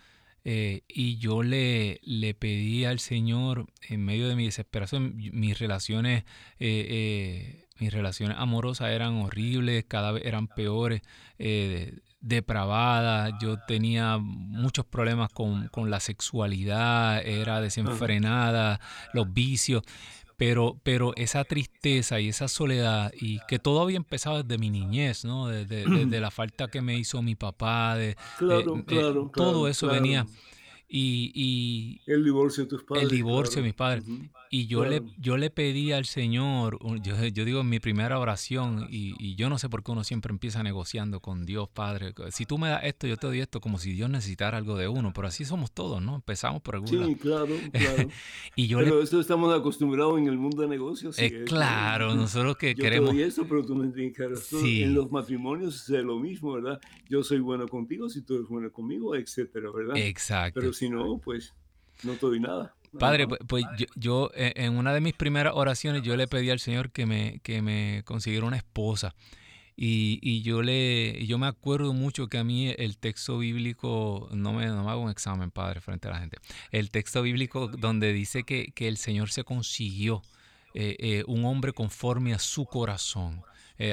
[0.43, 6.23] Eh, y yo le, le pedí al Señor, en medio de mi desesperación, mis relaciones,
[6.59, 11.01] eh, mis relaciones amorosas eran horribles, cada vez eran peores
[12.19, 18.79] depravada, yo tenía muchos problemas con, la sexualidad, era desenfrenada,
[19.13, 19.83] los vicios,
[20.35, 25.25] pero, pero esa tristeza y esa soledad, y que todo había empezado desde mi niñez,
[25.25, 25.47] ¿no?
[25.47, 28.15] Desde, la falta que me hizo mi papá, de,
[29.33, 30.25] todo eso venía
[30.89, 33.03] y, el divorcio de tus padres.
[33.03, 34.03] El divorcio de mis padres.
[34.49, 38.87] Y yo, le, yo le pedí al Señor, yo, yo digo en mi primera oración,
[38.89, 42.13] y, yo no sé por qué uno siempre empieza negociando con Dios, Padre.
[42.31, 44.87] Si tú me das esto, yo te doy esto, como si Dios necesitara algo de
[44.87, 45.11] uno.
[45.13, 46.15] Pero así somos todos, ¿no?
[46.15, 48.09] Empezamos por algún Sí, claro, claro.
[48.55, 51.19] y yo pero eso estamos acostumbrados en el mundo de negocios.
[51.19, 53.11] es claro, nosotros que queremos...
[53.11, 53.91] Te doy eso, pero tú me
[54.35, 54.83] sí.
[54.83, 56.79] En los matrimonios es lo mismo, ¿verdad?
[57.09, 59.97] Yo soy bueno contigo si tú eres bueno conmigo, etcétera, ¿verdad?
[59.97, 61.53] Exacto si no, pues
[62.03, 62.75] no te doy nada.
[62.99, 66.59] Padre, pues, pues yo, eh, en una de mis primeras oraciones yo le pedí al
[66.59, 69.15] Señor que me, que me consiguiera una esposa.
[69.79, 74.65] Y, yo le yo me acuerdo mucho que a mí el texto bíblico, no me,
[74.65, 76.37] no me hago un examen, Padre, frente a la gente.
[76.71, 80.23] El texto bíblico donde dice que, el Señor se consiguió
[80.73, 83.43] eh, eh, un hombre conforme a su corazón.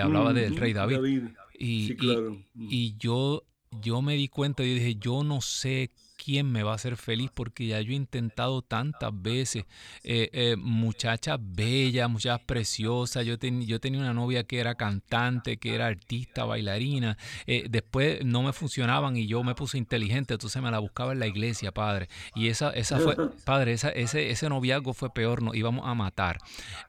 [0.02, 1.24] hablaba del rey David.
[1.58, 2.42] Y, sí, claro.
[2.54, 3.44] y, yo,
[3.82, 5.90] yo me di cuenta y dije, yo no sé
[6.24, 9.64] quién me va a hacer feliz porque ya yo he intentado tantas veces.
[10.02, 13.26] Eh, eh, muchachas bellas, muchachas preciosas.
[13.26, 17.18] Yo, yo tenía una novia que era cantante, que era artista, bailarina.
[17.46, 21.18] Eh, después no me funcionaban y yo me puse inteligente, entonces me la buscaba en
[21.18, 22.08] la iglesia, padre.
[22.34, 26.38] Y esa, esa fue, padre, esa, ese, ese noviazgo fue peor, nos íbamos a matar.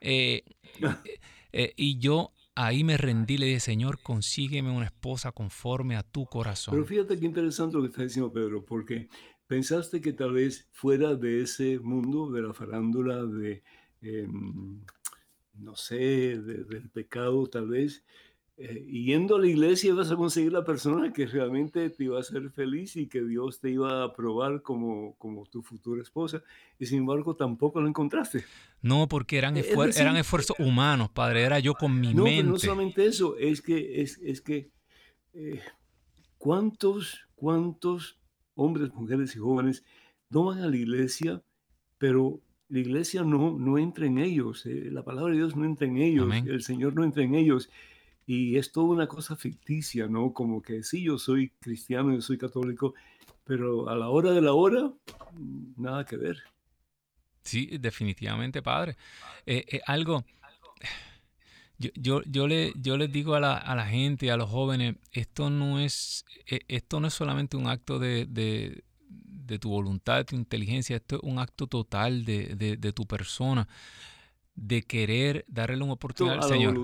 [1.76, 6.74] y yo ahí me rendí, le dije, Señor, consígueme una esposa conforme a tu corazón.
[6.74, 9.08] Pero fíjate qué interesante lo que está diciendo Pedro, porque
[9.46, 13.62] pensaste que tal vez fuera de ese mundo, de la farándula, de,
[14.00, 14.82] em,
[15.54, 18.04] no sé, del pecado tal vez,
[18.58, 22.20] eh, yendo a la iglesia vas a conseguir la persona que realmente te iba a
[22.20, 26.42] hacer feliz y que Dios te iba a aprobar como, como tu futura esposa.
[26.78, 28.44] Y sin embargo, tampoco lo encontraste.
[28.80, 31.42] No, porque eran, eran esfuerzos humanos, padre.
[31.42, 32.44] Era yo con mi mente.
[32.44, 34.70] No, no solamente eso, es que, es, es que
[35.34, 35.60] eh,
[36.38, 38.18] ¿cuántos, cuántos
[38.54, 39.84] hombres, mujeres y jóvenes
[40.30, 41.42] no van a la iglesia,
[41.98, 42.40] pero
[42.70, 45.98] la iglesia no, no entra en ellos, eh, la palabra de Dios no entra en
[45.98, 47.70] ellos, el Señor no entra en ellos.
[48.26, 50.32] Y es toda una cosa ficticia, ¿no?
[50.32, 52.94] Como que sí, yo soy cristiano, yo soy católico,
[53.44, 54.92] pero a la hora de la hora,
[55.76, 56.42] nada que ver.
[57.42, 58.96] Sí, definitivamente, padre.
[59.46, 60.24] Eh, eh, algo,
[61.78, 64.96] yo, yo, yo, le, yo les digo a la, a la, gente, a los jóvenes,
[65.12, 70.16] esto no es, eh, esto no es solamente un acto de, de, de, tu voluntad,
[70.16, 73.68] de tu inteligencia, esto es un acto total de, de tu persona
[74.56, 76.74] de querer darle una oportunidad al Señor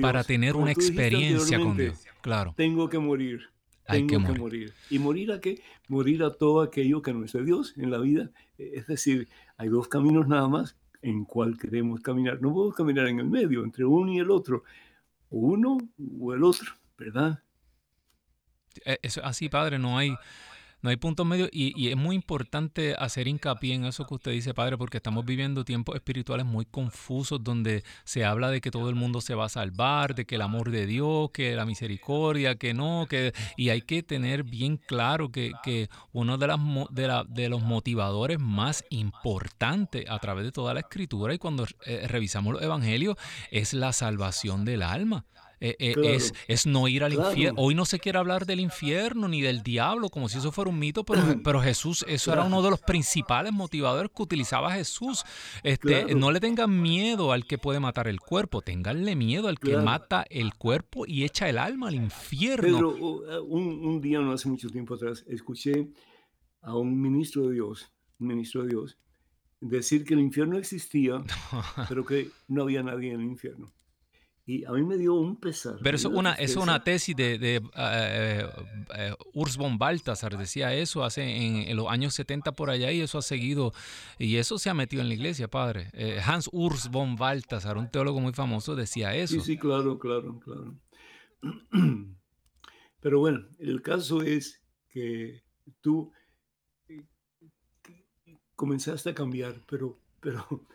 [0.00, 2.04] para tener una experiencia con Dios.
[2.20, 2.54] Claro.
[2.56, 3.50] Tengo que morir.
[3.86, 4.74] Tengo que morir.
[4.90, 5.62] ¿Y morir a qué?
[5.88, 8.30] Morir a todo aquello que no es de Dios en la vida.
[8.58, 12.40] Es decir, hay dos caminos nada más en cuál queremos caminar.
[12.42, 14.64] No podemos caminar en el medio, entre uno y el otro.
[15.30, 15.78] uno
[16.20, 17.42] o el otro, ¿verdad?
[18.84, 20.14] Eh, así, padre, no hay,
[20.80, 24.54] no hay puntos medios y, es muy importante hacer hincapié en eso que usted dice,
[24.54, 28.94] padre, porque estamos viviendo tiempos espirituales muy confusos donde se habla de que todo el
[28.94, 32.74] mundo se va a salvar, de que el amor de Dios, que la misericordia, que
[32.74, 36.60] no, que y hay que tener bien claro que, que uno de, las,
[36.90, 41.66] de, la, de los motivadores más importantes a través de toda la escritura y cuando
[41.86, 43.16] eh, revisamos los evangelios
[43.50, 45.24] es la salvación del alma.
[45.60, 47.60] Eh, eh, es, es, no ir al infierno.
[47.60, 50.78] Hoy no se quiere hablar del infierno ni del diablo, como si eso fuera un
[50.78, 55.24] mito, pero, pero Jesús, eso era uno de los principales motivadores que utilizaba Jesús.
[55.62, 59.76] Este, No le tengan miedo al que puede matar el cuerpo, tenganle miedo al que
[59.76, 62.92] mata el cuerpo y echa el alma al infierno.
[62.92, 65.88] Pedro, eh, un, un día, no hace mucho tiempo atrás, escuché
[66.62, 68.98] a un ministro de Dios, un ministro de Dios,
[69.60, 71.22] decir que el infierno existía,
[71.88, 73.72] pero que no había nadie en el infierno.
[74.48, 75.76] Y a mí me dio un pesar.
[75.82, 78.48] Pero eso una, es una tesis de, de eh,
[78.96, 81.22] eh, Urs von Balthasar, decía eso hace
[81.68, 83.74] en, los años 70 por allá y eso ha seguido,
[84.18, 85.90] y eso se ha metido en la iglesia, padre.
[85.92, 89.34] Eh, Hans Urs von Balthasar, un teólogo muy famoso, decía eso.
[89.34, 90.78] Sí, sí, claro, claro, claro.
[93.00, 95.42] Pero bueno, el caso es que
[95.82, 96.10] tú
[98.56, 100.66] comenzaste a cambiar, pero, pero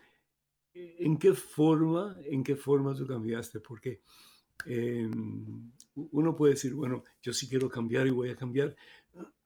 [0.73, 3.59] ¿En qué forma, en qué forma tú cambiaste?
[3.59, 4.01] Porque
[4.65, 8.75] em, uno puede decir, bueno, yo sí quiero cambiar y voy a cambiar,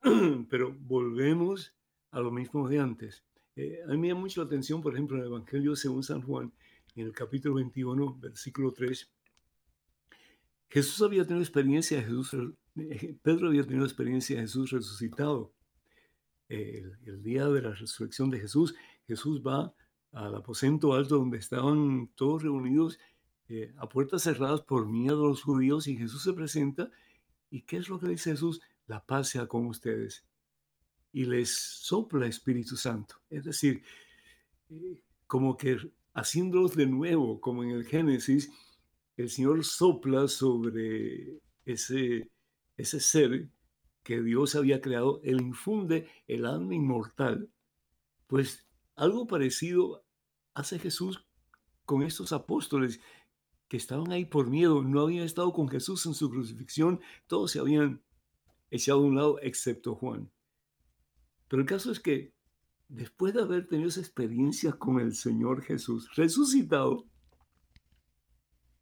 [0.50, 1.76] pero volvemos
[2.12, 3.26] a lo mismo de antes.
[3.58, 6.22] Eh, a mí me llama mucho la atención, por ejemplo, en el Evangelio según San
[6.22, 6.54] Juan,
[6.96, 9.12] en el capítulo 21, versículo 3,
[10.70, 12.36] Jesús había tenido experiencia de Jesús,
[12.78, 15.54] eh, Pedro había tenido experiencia de Jesús resucitado.
[16.50, 18.74] el, el día de la resurrección de Jesús,
[19.06, 19.74] Jesús va
[20.12, 23.00] al aposento alto donde estaban todos reunidos
[23.50, 26.92] eh, a puertas cerradas por miedo a los judíos y Jesús se presenta
[27.50, 28.62] y ¿qué es lo que dice Jesús?
[28.88, 30.26] La paz sea con ustedes.
[31.14, 33.16] Y les sopla Espíritu Santo.
[33.30, 33.84] Es decir,
[34.70, 35.78] eh, como que
[36.14, 38.52] haciéndolos de nuevo, como en el Génesis,
[39.16, 42.30] el Señor sopla sobre ese,
[42.76, 43.50] ese ser
[44.04, 47.50] que Dios había creado, Él infunde el alma inmortal.
[48.28, 48.67] Pues
[48.98, 50.04] algo parecido
[50.54, 51.26] hace Jesús
[51.86, 53.00] con estos apóstoles
[53.70, 57.60] que estaban ahí por miedo, no habían estado con Jesús en su crucifixión, todos se
[57.60, 58.02] habían
[58.72, 60.30] echado a un lado excepto Juan.
[61.48, 62.34] Pero el caso es que
[62.90, 67.06] después de haber tenido esa experiencia con el Señor Jesús resucitado,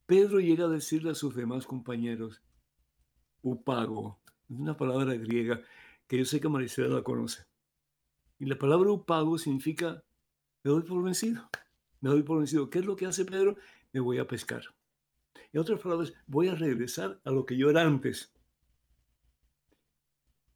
[0.06, 2.41] Pedro llega a decirle a sus demás compañeros,
[3.41, 5.62] upago, una palabra griega
[6.08, 7.45] que yo sé que Maricela la conoce.
[8.39, 10.04] Y la palabra upago significa
[10.65, 11.48] me doy por vencido.
[12.02, 12.71] Me doy por vencido.
[12.71, 13.56] ¿Qué es lo que hace Pedro?
[13.93, 14.63] Me voy a pescar.
[15.54, 18.34] En otras palabras, voy a regresar a lo que yo era antes.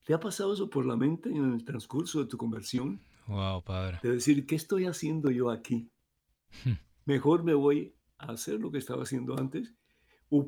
[0.03, 2.99] ¿Te ha pasado eso por la mente en el transcurso de tu conversión?
[3.27, 3.99] Wow, padre.
[4.01, 5.91] De decir, ¿qué estoy haciendo yo aquí?
[6.65, 6.73] Hmm.
[7.05, 9.75] Mejor me voy a hacer lo que estaba haciendo antes.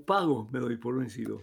[0.08, 1.39] pago me doy por vencido.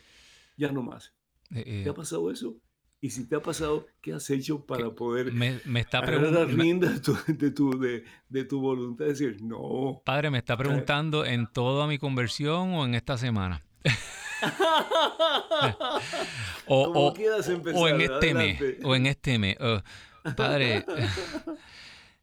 [0.56, 1.14] Ya no más.
[1.52, 2.56] Eh, ¿Te ha eh, pasado eso?
[3.00, 6.90] Y si te ha pasado, ¿qué has hecho para poder me, me está la rienda
[6.90, 9.04] de tu, de, tu, de, tu voluntad?
[9.06, 10.02] Decir, no.
[10.04, 13.62] Padre, me está preguntando en toda mi conversión o en esta semana.
[16.66, 17.14] o, o,
[17.74, 18.60] o, en este mes.
[18.82, 19.56] O en este mes.
[20.36, 20.84] padre,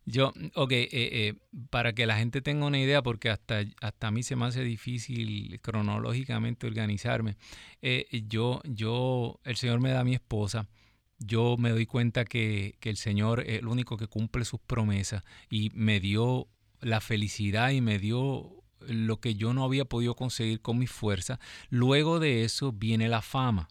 [0.07, 1.33] Yo, ok, eh, eh,
[1.71, 4.63] para que la gente tenga una idea, porque hasta, hasta a mí se me hace
[4.63, 7.37] difícil cronológicamente organizarme,
[7.81, 10.67] eh, yo, yo, el Señor me da a mi esposa,
[11.17, 15.23] yo me doy cuenta que, que el Señor es el único que cumple sus promesas
[15.49, 16.47] y me dio
[16.81, 21.39] la felicidad y me dio lo que yo no había podido conseguir con mi fuerza.
[21.69, 23.69] Luego de eso viene la fama,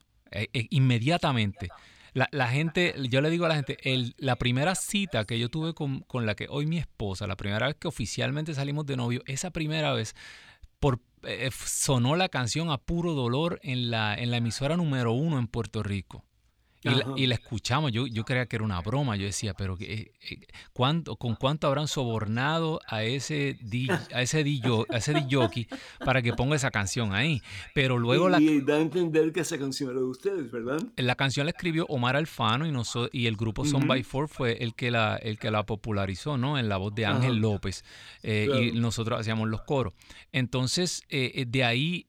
[0.70, 1.68] inmediatamente.
[2.14, 5.74] La, gente, yo le digo a la gente, el, la primera cita que yo tuve
[5.74, 9.50] con, la que hoy mi esposa, la primera vez que oficialmente salimos de novio, esa
[9.50, 10.14] primera vez,
[10.78, 15.40] por, eh, sonó la canción a puro dolor en la, en la emisora número uno
[15.40, 16.24] en Puerto Rico.
[16.84, 20.46] Y la, escuchamos, yo, yo creía que era una broma, yo decía, pero eh, eh,
[20.74, 23.58] ¿cuánto, ¿con cuánto habrán sobornado a ese
[24.12, 24.44] a ese
[24.90, 25.68] a ese DJ
[26.04, 27.40] para que ponga esa canción ahí?
[27.74, 28.40] Pero luego la...
[28.40, 30.78] Y da a entender que esa canción era de ustedes, ¿verdad?
[30.96, 34.62] La canción la escribió Omar Alfano y, nosotros, y el grupo Son by Four fue
[34.62, 36.58] el que, la, el que la popularizó, ¿no?
[36.58, 37.82] En la voz de Ángel López.
[38.22, 39.94] Eh, y nosotros hacíamos los coros.
[40.32, 42.06] Entonces, de ahí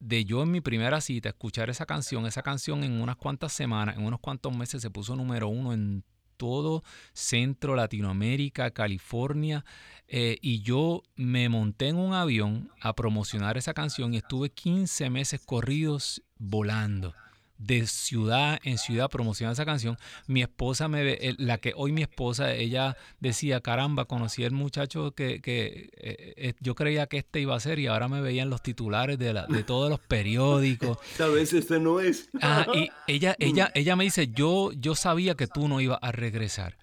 [0.00, 3.96] de yo en mi primera cita escuchar esa canción, esa canción en unas cuantas semanas,
[3.96, 6.02] en unos cuantos meses se puso número uno en
[6.36, 6.82] todo
[7.12, 9.64] Centro, Latinoamérica, California,
[10.08, 15.10] eh, y yo me monté en un avión a promocionar esa canción y estuve 15
[15.10, 17.14] meses corridos volando
[17.60, 19.98] de ciudad en ciudad promocionando esa canción.
[20.26, 25.12] Mi esposa me ve, la que hoy mi esposa, ella decía, caramba, conocí al muchacho
[25.12, 28.50] que, que eh, eh, yo creía que este iba a ser y ahora me veían
[28.50, 30.98] los titulares de, la, de todos los periódicos.
[31.18, 32.30] Tal vez este no es.
[32.40, 36.12] Ah, y ella, ella, ella me dice, yo, yo sabía que tú no ibas a
[36.12, 36.76] regresar.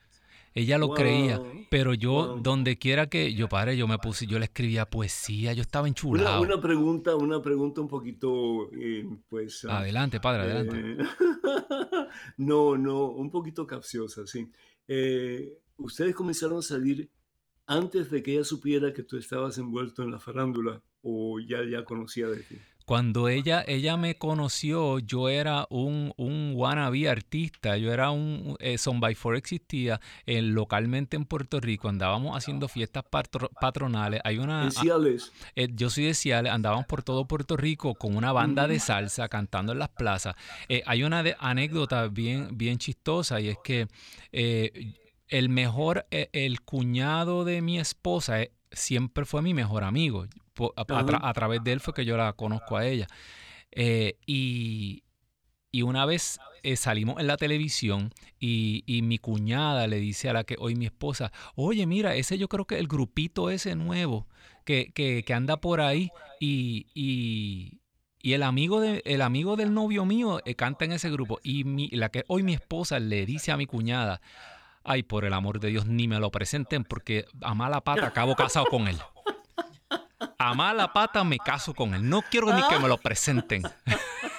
[0.58, 1.40] Ella lo creía,
[1.70, 5.62] pero yo, donde quiera que yo padre, yo me puse, yo le escribía poesía, yo
[5.62, 6.42] estaba enchulado.
[6.42, 9.66] Una, pregunta, una pregunta un poquito, eh, pues...
[9.70, 11.04] Ah, adelante, padre, adelante.
[11.04, 11.06] Eh,
[12.38, 14.52] no, no, un poquito capciosa, sí.
[14.88, 17.08] Eh, ustedes comenzaron a salir
[17.68, 21.86] antes de que ella supiera que tú estabas envuelto en la farándula o ya, ya
[21.86, 22.58] conocía de ti.
[22.88, 28.78] Cuando ella, ella me conoció, yo era un, un wannabe artista, yo era un, eh,
[28.78, 33.04] Son by Four existía eh, localmente en Puerto Rico, andábamos haciendo fiestas
[33.60, 34.22] patronales.
[34.24, 34.70] Hay una...
[35.58, 39.28] Eh, yo soy de Ciales, andábamos por todo Puerto Rico con una banda de salsa
[39.28, 40.36] cantando en las plazas.
[40.70, 43.90] Eh, hay una anécdota bien, bien chistosa y es que
[44.32, 50.26] el mejor, el cuñado de mi esposa siempre fue mi mejor amigo
[50.76, 53.08] a, través de él fue que yo la conozco a ella.
[53.72, 55.04] Eh, y,
[55.84, 60.56] una vez eh, salimos en la televisión y, mi cuñada le dice a la que
[60.60, 64.28] hoy mi esposa, oye, mira, ese yo creo que el grupito ese nuevo
[64.66, 70.42] que, que, anda por ahí y, y, el, amigo de, el amigo del novio mío
[70.46, 71.40] eh, canta en ese grupo.
[71.44, 74.20] Y mi, la que hoy mi esposa le dice a mi cuñada,
[74.84, 78.36] ay, por el amor de Dios, ni me lo presenten porque a mala pata acabo
[78.36, 78.98] casado con él
[80.38, 82.08] a mala pata me caso con él.
[82.08, 83.64] No quiero ni que me lo presenten.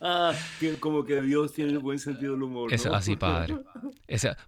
[0.00, 0.32] Ah,
[0.80, 2.72] como que Dios tiene el buen sentido del humor.
[2.72, 3.58] Es así, padre.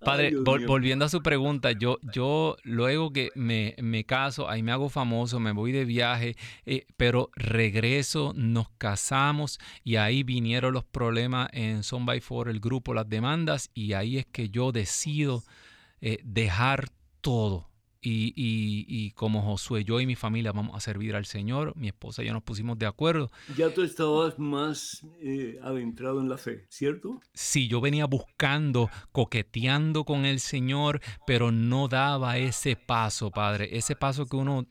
[0.00, 5.40] padre, volviendo a su pregunta, yo, yo luego que me, caso, ahí me hago famoso,
[5.40, 11.82] me voy de viaje, eh, pero regreso, nos casamos y ahí vinieron los problemas en
[11.82, 15.42] Son by Four, el grupo, las demandas, y ahí es que yo decido
[16.00, 16.88] eh, dejar
[17.20, 17.68] todo
[18.06, 22.22] y, y, como Josué, yo y mi familia vamos a servir al Señor, mi esposa
[22.22, 23.30] y yo nos pusimos de acuerdo.
[23.56, 27.20] Ya tú estabas más eh, adentrado en la fe, ¿cierto?
[27.32, 33.96] Sí, yo venía buscando, coqueteando con el Señor, pero no daba ese paso, Padre, ese
[33.96, 34.66] paso que uno,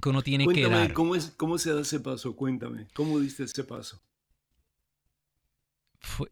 [0.00, 0.92] que uno tiene que dar.
[0.92, 2.36] ¿cómo, es, ¿Cómo se da ese paso?
[2.36, 4.00] Cuéntame, ¿cómo diste ese paso?
[5.98, 6.28] Fue,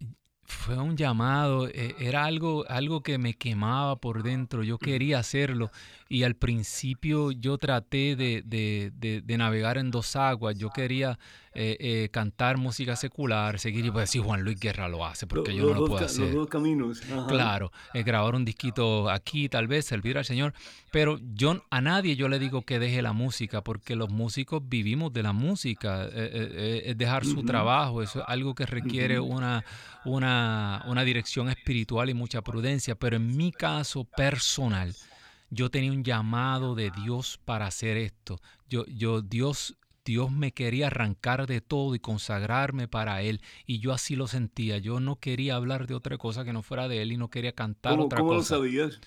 [0.50, 5.70] fue un llamado, eh, era algo, algo que me quemaba por dentro, yo quería hacerlo.
[6.08, 8.90] Y al principio yo traté de, de,
[9.24, 11.18] de, navegar en dos aguas, yo quería
[11.54, 15.54] eh, eh, cantar música secular, seguir y pues decir Juan Luis Guerra lo hace porque
[15.54, 16.26] yo no lo puedo hacer.
[16.26, 17.00] Los dos caminos.
[17.28, 20.54] Claro, grabar un disquito aquí tal vez, servir al Señor,
[20.90, 25.12] pero yo a nadie yo le digo que deje la música porque los músicos vivimos
[25.12, 29.64] de la música, es dejar su trabajo, eso es algo que requiere una,
[30.04, 34.94] una una, dirección espiritual y mucha prudencia, pero en mi caso personal,
[35.50, 38.40] yo tenía un llamado de Dios para hacer esto.
[38.68, 43.40] Yo, yo, Dios, Dios me quería arrancar de todo y consagrarme para Él.
[43.66, 44.78] Y yo así lo sentía.
[44.78, 47.52] Yo no quería hablar de otra cosa que no fuera de Él y no quería
[47.52, 48.20] cantar otra cosa.
[48.20, 49.00] ¿Cómo lo sabías?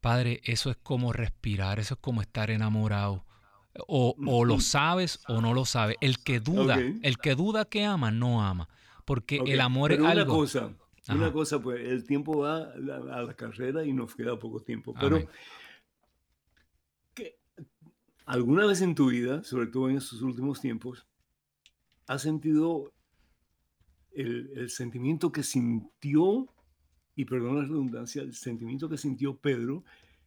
[0.00, 3.24] Padre, eso es como respirar, eso es como estar enamorado.
[3.86, 5.96] O, o lo sabes o no lo sabes.
[6.00, 8.68] El que duda, el que duda que ama, no ama
[9.08, 10.34] porque el amor es algo.
[10.34, 10.70] cosa,
[11.08, 12.76] Una cosa, pues el tiempo va a
[13.22, 14.94] la, carrera y nos queda poco tiempo.
[15.00, 15.26] Pero,
[18.28, 21.06] ¿alguna vez en tu vida, sobre todo en estos últimos tiempos,
[22.06, 22.92] has sentido
[24.12, 26.46] el, sentimiento que sintió,
[27.16, 29.82] y perdón la redundancia, el sentimiento que sintió Pedro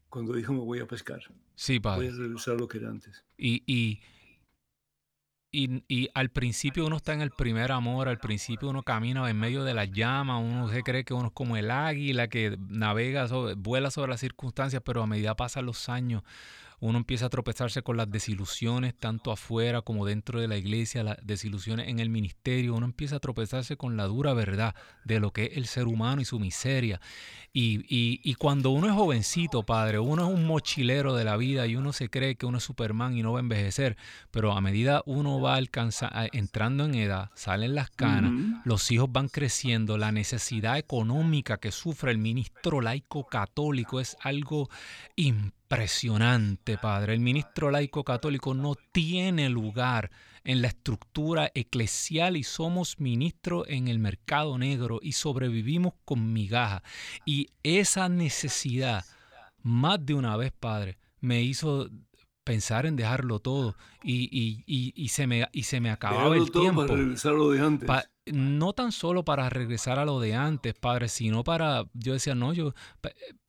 [0.09, 1.21] cuando dijo me voy a pescar?
[1.55, 2.09] Sí, padre.
[2.09, 3.23] Voy a regresar a lo que era antes.
[3.37, 4.01] Y, y
[5.53, 9.65] y, al principio uno está en el primer amor, al principio uno camina en medio
[9.65, 13.27] de las llamas, uno se cree que uno es como el águila que navega,
[13.57, 16.23] vuela sobre las circunstancias, pero a medida pasan los años,
[16.81, 21.17] uno empieza a tropezarse con las desilusiones, tanto afuera como dentro de la iglesia, las
[21.21, 24.73] desilusiones en el ministerio, uno empieza a tropezarse con la dura verdad
[25.05, 26.99] de lo que es el ser humano y su miseria.
[27.53, 31.75] Y, y, cuando uno es jovencito, padre, uno es un mochilero de la vida y
[31.75, 33.97] uno se cree que uno es Superman y no va a envejecer,
[34.31, 38.31] pero a medida uno va alcanzando, entrando en edad, salen las canas,
[38.63, 44.69] los hijos van creciendo, la necesidad económica que sufre el ministro laico católico es algo
[45.15, 47.13] importante impresionante, Padre.
[47.13, 50.11] El ministro laico católico no tiene lugar
[50.43, 56.83] en la estructura eclesial y somos ministros en el mercado negro y sobrevivimos con migaja.
[57.25, 59.05] Y esa necesidad,
[59.63, 61.89] más de una vez, Padre, me hizo
[62.43, 66.85] pensar en dejarlo todo y, y, y, se, me, y se me acababa el tiempo.
[66.85, 67.89] Para de antes.
[68.25, 72.53] No tan solo para regresar a lo de antes, Padre, sino para, yo decía, no,
[72.53, 72.73] yo,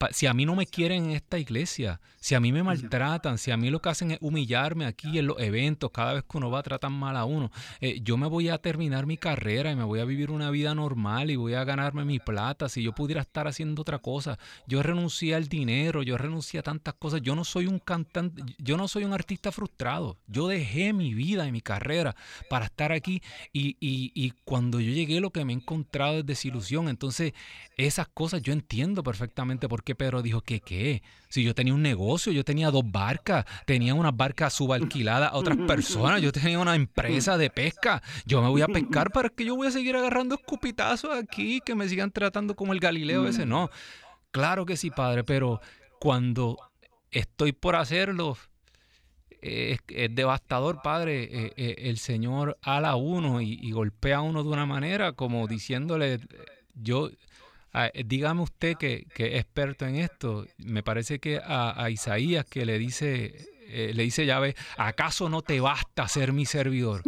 [0.09, 3.51] si a mí no me quieren en esta iglesia, si a mí me maltratan, si
[3.51, 6.49] a mí lo que hacen es humillarme aquí en los eventos, cada vez que uno
[6.49, 7.51] va a tratar mal a uno,
[7.81, 10.73] eh, yo me voy a terminar mi carrera y me voy a vivir una vida
[10.73, 14.81] normal y voy a ganarme mi plata, si yo pudiera estar haciendo otra cosa, yo
[14.81, 18.87] renuncié al dinero, yo renuncié a tantas cosas, yo no soy un cantante, yo no
[18.87, 22.15] soy un artista frustrado, yo dejé mi vida y mi carrera
[22.49, 23.21] para estar aquí
[23.51, 26.89] y, y, y cuando yo llegué lo que me he encontrado es desilusión.
[26.89, 27.33] Entonces,
[27.77, 31.03] esas cosas yo entiendo perfectamente por qué Pedro dijo que qué.
[31.29, 35.57] Si yo tenía un negocio, yo tenía dos barcas, tenía unas barcas subalquiladas a otras
[35.67, 38.03] personas, yo tenía una empresa de pesca.
[38.25, 41.73] Yo me voy a pescar para que yo voy a seguir agarrando escupitazos aquí, que
[41.75, 43.45] me sigan tratando como el Galileo ese.
[43.45, 43.69] No,
[44.31, 45.59] claro que sí, padre, pero
[45.99, 46.57] cuando
[47.09, 48.37] estoy por hacerlo,
[49.43, 49.79] es,
[50.15, 51.23] devastador, Padre.
[51.23, 55.47] Eh, eh, el Señor ala a uno y, golpea a uno de una manera como
[55.47, 56.19] diciéndole,
[56.75, 57.09] yo,
[58.05, 60.45] dígame usted que, es experto en esto.
[60.57, 65.59] Me parece que a, Isaías que le dice, eh, le dice Yahvé, ¿acaso no te
[65.59, 67.03] basta ser mi servidor?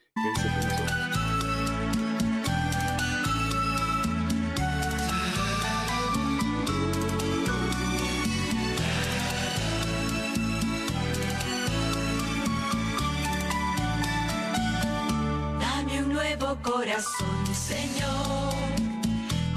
[15.60, 18.54] Dame un nuevo corazón, Señor,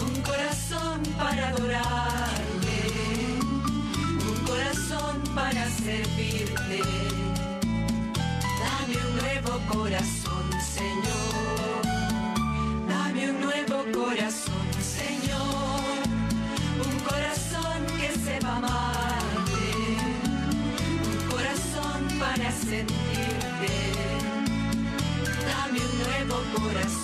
[0.00, 2.13] un corazón para adorar
[5.35, 6.80] para servirte.
[8.62, 11.82] Dame un nuevo corazón, Señor.
[12.89, 15.80] Dame un nuevo corazón, Señor.
[16.87, 19.66] Un corazón que se va a amarte.
[21.11, 23.72] Un corazón para sentirte.
[25.51, 27.03] Dame un nuevo corazón,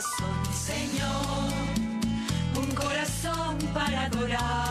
[0.00, 1.52] Señor,
[2.56, 4.67] un corazón para adorarte,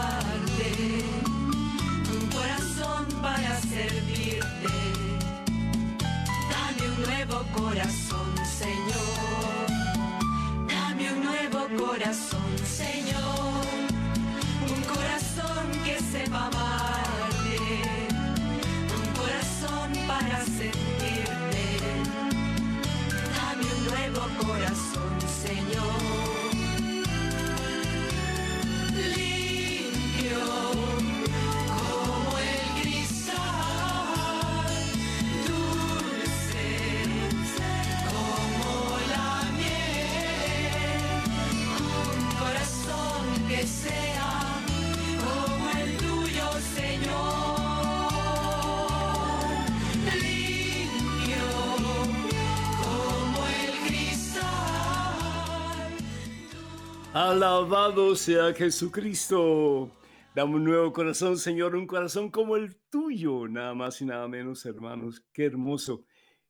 [57.19, 59.89] Alabado sea Jesucristo.
[60.35, 64.63] Dame un nuevo corazón, Señor, un corazón como el tuyo, nada más y nada menos,
[64.67, 65.25] hermanos.
[65.33, 66.03] Qué hermoso.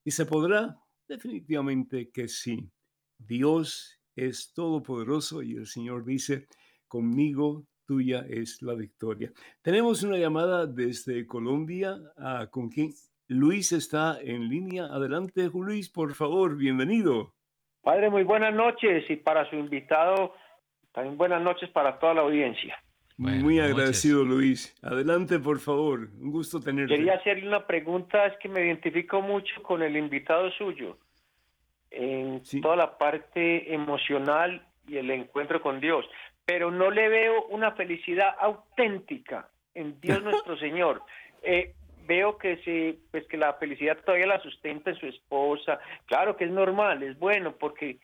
[0.03, 0.75] ¿Y se podrá?
[1.07, 2.69] Definitivamente que sí.
[3.17, 6.47] Dios es todopoderoso y el Señor dice,
[6.89, 9.31] conmigo tuya es la victoria.
[9.61, 11.97] Tenemos una llamada desde Colombia.
[12.17, 12.91] ah, ¿Con quién?
[13.29, 14.87] Luis está en línea.
[14.87, 17.37] Adelante, Luis, por favor, bienvenido.
[17.81, 20.33] Padre, muy buenas noches y para su invitado,
[20.97, 22.75] también buenas noches para toda la audiencia.
[23.17, 23.71] Buenas Muy noches.
[23.71, 24.75] agradecido, Luis.
[24.81, 25.99] Adelante, por favor.
[26.19, 26.95] Un gusto tenerte.
[26.95, 30.97] Quería hacerle una pregunta, es que me identifico mucho con el invitado suyo
[31.91, 32.61] en Sí.
[32.61, 36.03] toda la parte emocional y el encuentro con Dios,
[36.47, 41.03] pero no le veo una felicidad auténtica en Dios nuestro Señor.
[41.43, 41.75] Eh,
[42.07, 45.77] veo que se, pues que la felicidad todavía la sustenta en su esposa.
[46.07, 47.99] Claro que es normal, es bueno, porque,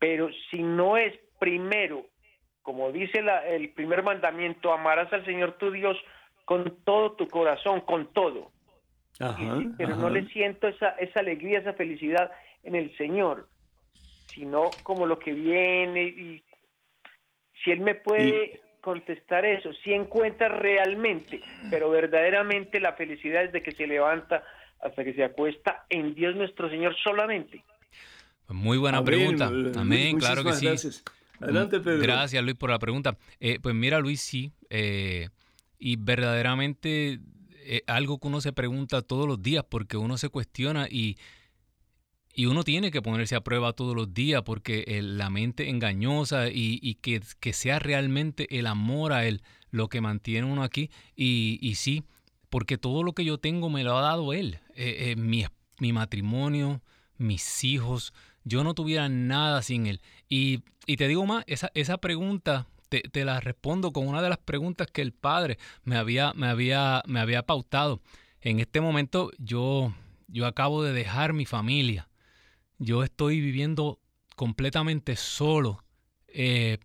[0.00, 2.06] pero si no es primero,
[2.62, 5.96] como dice la- el primer mandamiento, amarás al Señor tu Dios
[6.44, 8.50] con todo tu corazón, con todo.
[9.20, 12.30] Ajá, Pero no le siento esa, esa alegría, esa felicidad
[12.64, 13.48] en el Señor,
[14.34, 16.42] sino como lo que viene y
[17.62, 21.40] si Él me puede contestar eso, si encuentra realmente,
[21.70, 24.42] pero verdaderamente la felicidad desde que se levanta
[24.80, 27.62] hasta que se acuesta en Dios nuestro Señor solamente.
[28.48, 29.46] Muy buena Amén, pregunta.
[29.80, 30.66] Amén, claro que sí.
[30.66, 31.04] gracias.
[31.42, 32.00] Adelante, Pedro.
[32.02, 33.18] Gracias, Luis, por la pregunta.
[33.40, 34.52] Eh, pues mira, Luis, sí.
[34.70, 35.28] eh,
[35.78, 37.20] y verdaderamente
[37.64, 41.16] eh, algo que uno se pregunta todos los días porque uno se cuestiona y,
[42.32, 46.78] y uno tiene que ponerse a prueba todos los días porque la mente engañosa y,
[46.80, 50.90] y que, que sea realmente el amor a Él lo que mantiene uno aquí.
[51.16, 52.04] Y, y sí,
[52.48, 54.60] porque todo lo que yo tengo me lo ha dado Él.
[55.16, 55.44] Mi,
[55.80, 56.80] mi matrimonio,
[57.18, 58.12] mis hijos,
[58.44, 60.00] yo no tuviera nada sin Él.
[60.28, 64.28] Y, y te digo más, esa, esa pregunta te, te la respondo con una de
[64.28, 68.00] las preguntas que el Padre me había, me había, me había pautado.
[68.40, 69.94] En este momento yo,
[70.28, 72.08] yo acabo de dejar mi familia.
[72.78, 74.00] Yo estoy viviendo
[74.34, 75.84] completamente solo
[76.26, 76.78] eh,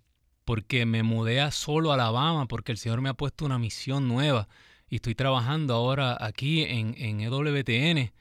[0.46, 4.08] porque me mudé a solo a Alabama porque el Señor me ha puesto una misión
[4.08, 4.48] nueva
[4.90, 8.14] y estoy trabajando ahora aquí en, en EWTN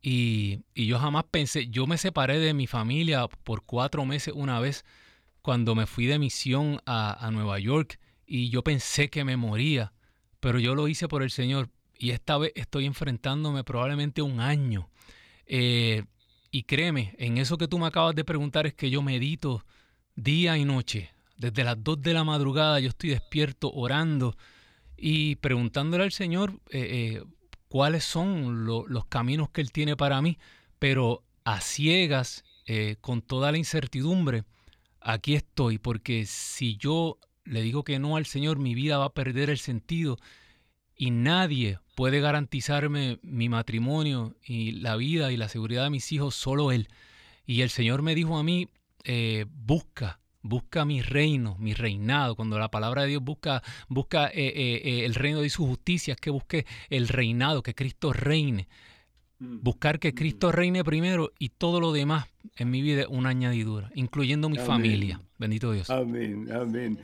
[0.00, 4.60] y, y yo jamás pensé, yo me separé de mi familia por cuatro meses una
[4.60, 4.84] vez
[5.42, 9.92] cuando me fui de misión a, a Nueva York y yo pensé que me moría,
[10.40, 14.88] pero yo lo hice por el Señor y esta vez estoy enfrentándome probablemente un año.
[15.46, 16.04] Eh,
[16.50, 19.64] y créeme, en eso que tú me acabas de preguntar es que yo medito
[20.14, 21.10] día y noche.
[21.36, 24.36] Desde las 2 de la madrugada yo estoy despierto orando
[24.96, 27.24] y preguntándole al Señor eh, eh,
[27.68, 30.38] cuáles son lo- los caminos que Él tiene para mí,
[30.78, 34.44] pero a ciegas, eh, con toda la incertidumbre,
[35.00, 39.14] aquí estoy, porque si yo le digo que no al Señor, mi vida va a
[39.14, 40.18] perder el sentido
[40.94, 46.34] y nadie puede garantizarme mi matrimonio y la vida y la seguridad de mis hijos,
[46.34, 46.88] solo Él.
[47.46, 48.68] Y el Señor me dijo a mí,
[49.04, 52.36] eh, busca, busca mi reino, mi reinado.
[52.36, 56.14] Cuando la palabra de Dios busca, busca eh, eh, eh, el reino de su justicia,
[56.14, 58.68] es que busque el reinado, que Cristo reine.
[59.38, 59.62] Mm.
[59.62, 62.26] Buscar que Cristo reine primero y todo lo demás
[62.56, 64.66] en mi vida es una añadidura, incluyendo mi Amén.
[64.66, 65.20] familia.
[65.38, 65.88] Bendito Dios.
[65.90, 66.98] Amén, amén.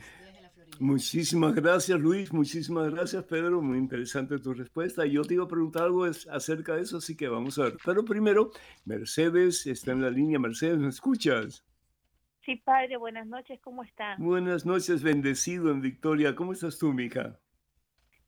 [0.79, 2.33] Muchísimas gracias, Luis.
[2.33, 3.61] Muchísimas gracias, Pedro.
[3.61, 5.05] Muy interesante tu respuesta.
[5.05, 7.77] Yo te iba a preguntar algo acerca de eso, así que vamos a ver.
[7.85, 8.51] Pero primero,
[8.83, 10.37] Mercedes está en la línea.
[10.37, 11.63] Mercedes, ¿me escuchas?
[12.45, 14.15] Sí, padre, buenas noches, ¿cómo está?
[14.19, 16.35] Buenas noches, bendecido en Victoria.
[16.35, 17.39] ¿Cómo estás tú, mija?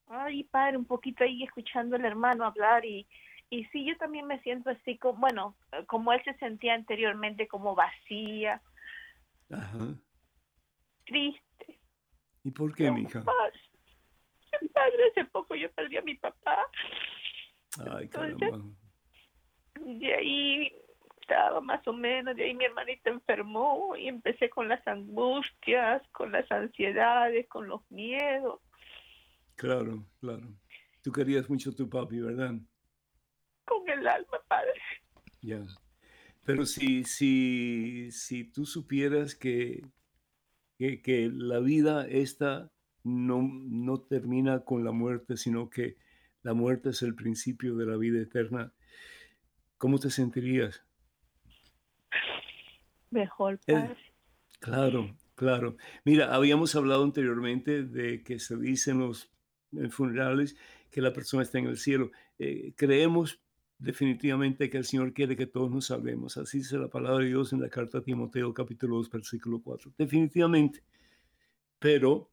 [0.07, 3.07] Ay, padre, un poquito ahí escuchando al hermano hablar y,
[3.49, 7.47] y sí, yo también me siento así como, bueno, eh, como él se sentía anteriormente,
[7.47, 8.61] como vacía,
[9.51, 9.93] Ajá.
[11.05, 11.80] triste.
[12.43, 13.24] ¿Y por qué, mija?
[13.24, 13.53] Paz.
[14.74, 16.65] Padre, hace poco yo perdí a mi papá.
[17.80, 18.65] Ay, Entonces- caramba.
[19.80, 20.72] De ahí
[21.28, 26.32] estaba más o menos, de ahí mi hermanita enfermó y empecé con las angustias, con
[26.32, 28.61] las ansiedades, con los miedos.
[29.55, 30.47] Claro, claro.
[31.03, 32.53] Tú querías mucho a tu papi, ¿verdad?
[33.65, 34.80] Con el alma, padre.
[35.41, 35.65] Ya.
[36.45, 39.86] Pero si, si, si tú supieras que,
[40.78, 42.71] que, que la vida esta
[43.03, 45.97] no, no termina con la muerte, sino que
[46.41, 48.71] la muerte es el principio de la vida eterna,
[49.78, 50.86] ¿cómo te sentirías?
[53.11, 53.59] Mejor.
[54.59, 55.77] Claro, claro.
[56.03, 59.31] Mira, habíamos hablado anteriormente de que se dice en los
[59.89, 60.55] funerales
[60.89, 62.11] que la persona está en el cielo.
[62.39, 63.41] Eh, creemos
[63.79, 66.37] definitivamente que el Señor quiere que todos nos salvemos.
[66.37, 69.93] Así dice la palabra de Dios en la carta a Timoteo capítulo 2 versículo 4.
[69.97, 70.83] Definitivamente.
[71.79, 72.31] Pero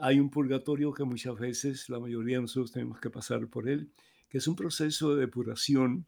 [0.00, 3.92] hay un purgatorio que muchas veces la mayoría de nosotros tenemos que pasar por él,
[4.28, 6.06] que es un proceso de depuración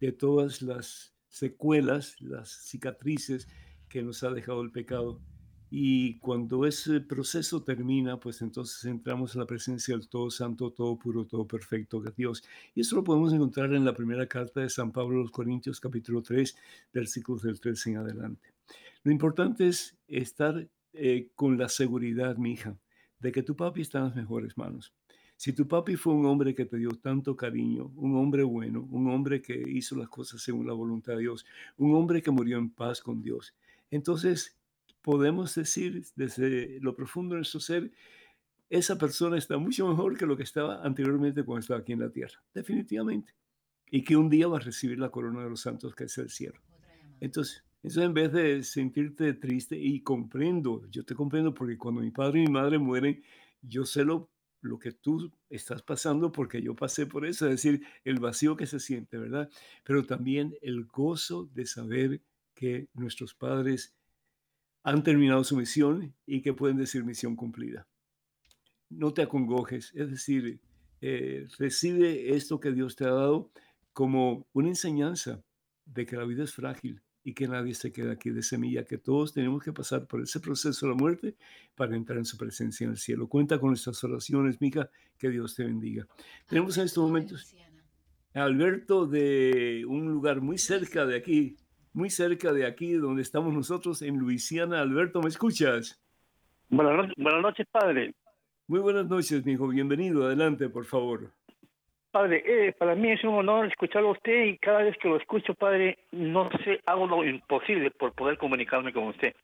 [0.00, 3.48] de todas las secuelas, las cicatrices
[3.88, 5.20] que nos ha dejado el pecado.
[5.72, 10.98] Y cuando ese proceso termina, pues entonces entramos en la presencia del Todo Santo, Todo
[10.98, 12.44] Puro, Todo Perfecto, que es Dios.
[12.74, 15.78] Y eso lo podemos encontrar en la primera carta de San Pablo a los Corintios,
[15.78, 16.56] capítulo 3,
[16.92, 18.52] versículos del 13 en adelante.
[19.04, 22.76] Lo importante es estar eh, con la seguridad, mi hija,
[23.20, 24.92] de que tu papi está en las mejores manos.
[25.40, 29.08] Si tu papi fue un hombre que te dio tanto cariño, un hombre bueno, un
[29.08, 31.46] hombre que hizo las cosas según la voluntad de Dios,
[31.78, 33.54] un hombre que murió en paz con Dios,
[33.90, 34.58] entonces
[35.00, 37.90] podemos decir desde lo profundo de nuestro ser,
[38.68, 42.10] esa persona está mucho mejor que lo que estaba anteriormente cuando estaba aquí en la
[42.10, 43.32] tierra, definitivamente.
[43.90, 46.28] Y que un día va a recibir la corona de los santos que es el
[46.28, 46.60] cielo.
[47.18, 52.10] Entonces, eso en vez de sentirte triste y comprendo, yo te comprendo porque cuando mi
[52.10, 53.22] padre y mi madre mueren,
[53.62, 54.28] yo sé lo,
[54.60, 58.66] lo que tú estás pasando porque yo pasé por eso, es decir, el vacío que
[58.66, 59.50] se siente, ¿verdad?
[59.84, 62.20] Pero también el gozo de saber
[62.54, 63.94] que nuestros padres
[64.82, 67.86] han terminado su misión y que pueden decir misión cumplida.
[68.88, 70.60] No te acongojes, es decir,
[71.00, 73.50] eh, recibe esto que Dios te ha dado
[73.92, 75.42] como una enseñanza
[75.84, 78.98] de que la vida es frágil y que nadie se queda aquí de semilla, que
[78.98, 81.36] todos tenemos que pasar por ese proceso de la muerte
[81.74, 83.28] para entrar en su presencia en el cielo.
[83.28, 86.06] Cuenta con nuestras oraciones, Mica, que Dios te bendiga.
[86.46, 87.54] Tenemos en estos momentos
[88.34, 91.56] a Alberto de un lugar muy cerca de aquí,
[91.92, 94.80] muy cerca de aquí donde estamos nosotros en Luisiana.
[94.80, 96.00] Alberto, ¿me escuchas?
[96.68, 98.14] Buenas noches, buenas noches, padre.
[98.68, 99.66] Muy buenas noches, mi hijo.
[99.66, 100.24] Bienvenido.
[100.24, 101.32] Adelante, por favor.
[102.10, 105.16] Padre, eh, para mí es un honor escucharlo a usted y cada vez que lo
[105.16, 109.34] escucho, padre, no sé, hago lo imposible por poder comunicarme con usted.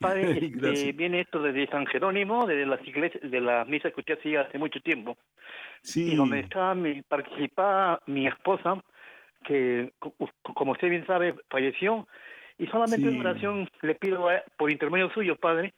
[0.00, 4.18] Padre, este, viene esto desde San Jerónimo, desde las iglesias, de las misas que usted
[4.18, 5.16] hacía hace mucho tiempo,
[5.82, 8.82] Sí, y donde estaba mi, participaba mi esposa,
[9.44, 12.08] que co- como usted bien sabe, falleció,
[12.58, 13.14] y solamente Sí.
[13.14, 15.74] en oración le pido a- por intermedio suyo, Padre,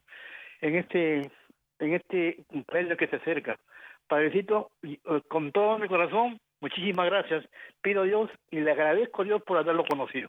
[0.62, 1.30] en este,
[1.78, 3.58] en este cumpleaños que se acerca.
[4.12, 7.46] Padrecito, eh, con todo mi corazón, muchísimas gracias.
[7.80, 10.28] Pido a Dios y le agradezco a Dios por haberlo conocido.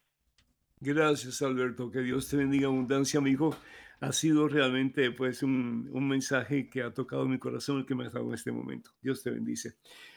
[0.79, 1.91] Gracias, Alberto.
[1.91, 3.53] Que Dios te bendiga abundancia, mi hijo.
[3.99, 8.05] Ha sido realmente pues un, un mensaje que ha tocado mi corazón, el que me
[8.05, 8.91] ha dado en este momento.
[9.01, 9.73] Dios te bendice.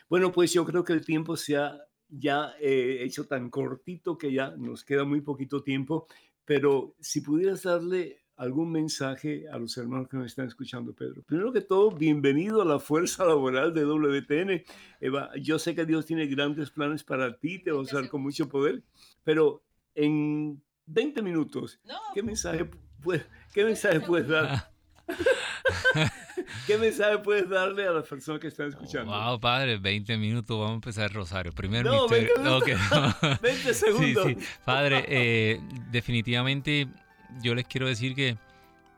[0.09, 1.77] Bueno, pues yo creo que el tiempo se ha
[2.09, 6.07] ya eh, hecho tan cortito que ya nos queda muy poquito tiempo,
[6.45, 11.23] pero si pudieras darle algún mensaje a los hermanos que nos están escuchando, Pedro.
[11.23, 14.63] Primero que todo, bienvenido a la fuerza laboral de WTN.
[15.01, 18.23] Eva, yo sé que Dios tiene grandes planes para ti, te va a usar con
[18.23, 18.83] mucho poder,
[19.25, 19.63] pero
[19.95, 21.81] en 20 minutos,
[22.15, 22.69] ¿qué mensaje,
[23.03, 23.25] puede-
[23.55, 24.71] qué mensaje puedes dar?
[26.67, 29.11] ¿Qué mensaje puedes darle a las personas que están escuchando?
[29.13, 31.53] Wow, padre, 20 minutos, vamos a empezar el rosario.
[31.53, 32.35] Primer No, misterio.
[32.35, 33.17] 20 minutos.
[33.23, 33.39] Ok, no.
[33.43, 34.27] 20 segundos.
[34.27, 34.47] Sí, sí.
[34.65, 35.61] Padre, eh,
[35.91, 36.89] definitivamente
[37.43, 38.37] yo les quiero decir que,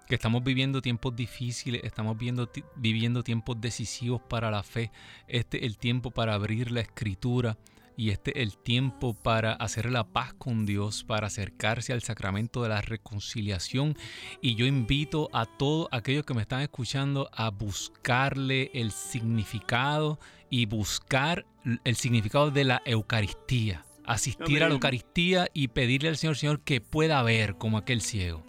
[0.06, 4.90] que estamos viviendo tiempos difíciles, estamos viendo, viviendo tiempos decisivos para la fe.
[5.26, 7.58] Este es el tiempo para abrir la escritura
[7.98, 12.62] y este es el tiempo para hacer la paz con Dios, para acercarse al sacramento
[12.62, 13.96] de la reconciliación.
[14.40, 20.66] Y yo invito a todos aquellos que me están escuchando a buscarle el significado y
[20.66, 21.44] buscar
[21.82, 23.84] el significado de la Eucaristía.
[24.08, 24.72] Asistir a la Amén.
[24.76, 28.42] Eucaristía y pedirle al Señor, Señor, que pueda ver como aquel ciego.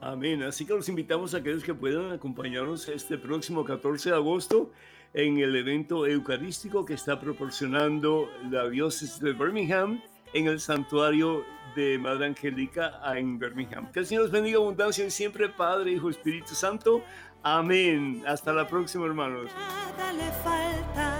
[0.00, 0.42] Amén.
[0.42, 4.72] Así que los invitamos a aquellos que puedan acompañarnos este próximo 14 de agosto
[5.14, 10.02] en el evento eucarístico que está proporcionando la diócesis de Birmingham
[10.34, 11.44] en el santuario
[11.76, 13.92] de Madre Angélica en Birmingham.
[13.92, 17.02] Que el Señor los bendiga abundancia y siempre, Padre, Hijo, Espíritu Santo.
[17.42, 18.24] Amén.
[18.26, 19.50] Hasta la próxima, hermanos.
[19.54, 21.18] Nada le falta,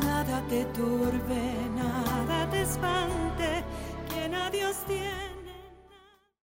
[0.00, 2.11] nada te turbe, nada
[2.52, 3.64] te espante,
[4.10, 5.31] quien a Dios tiene.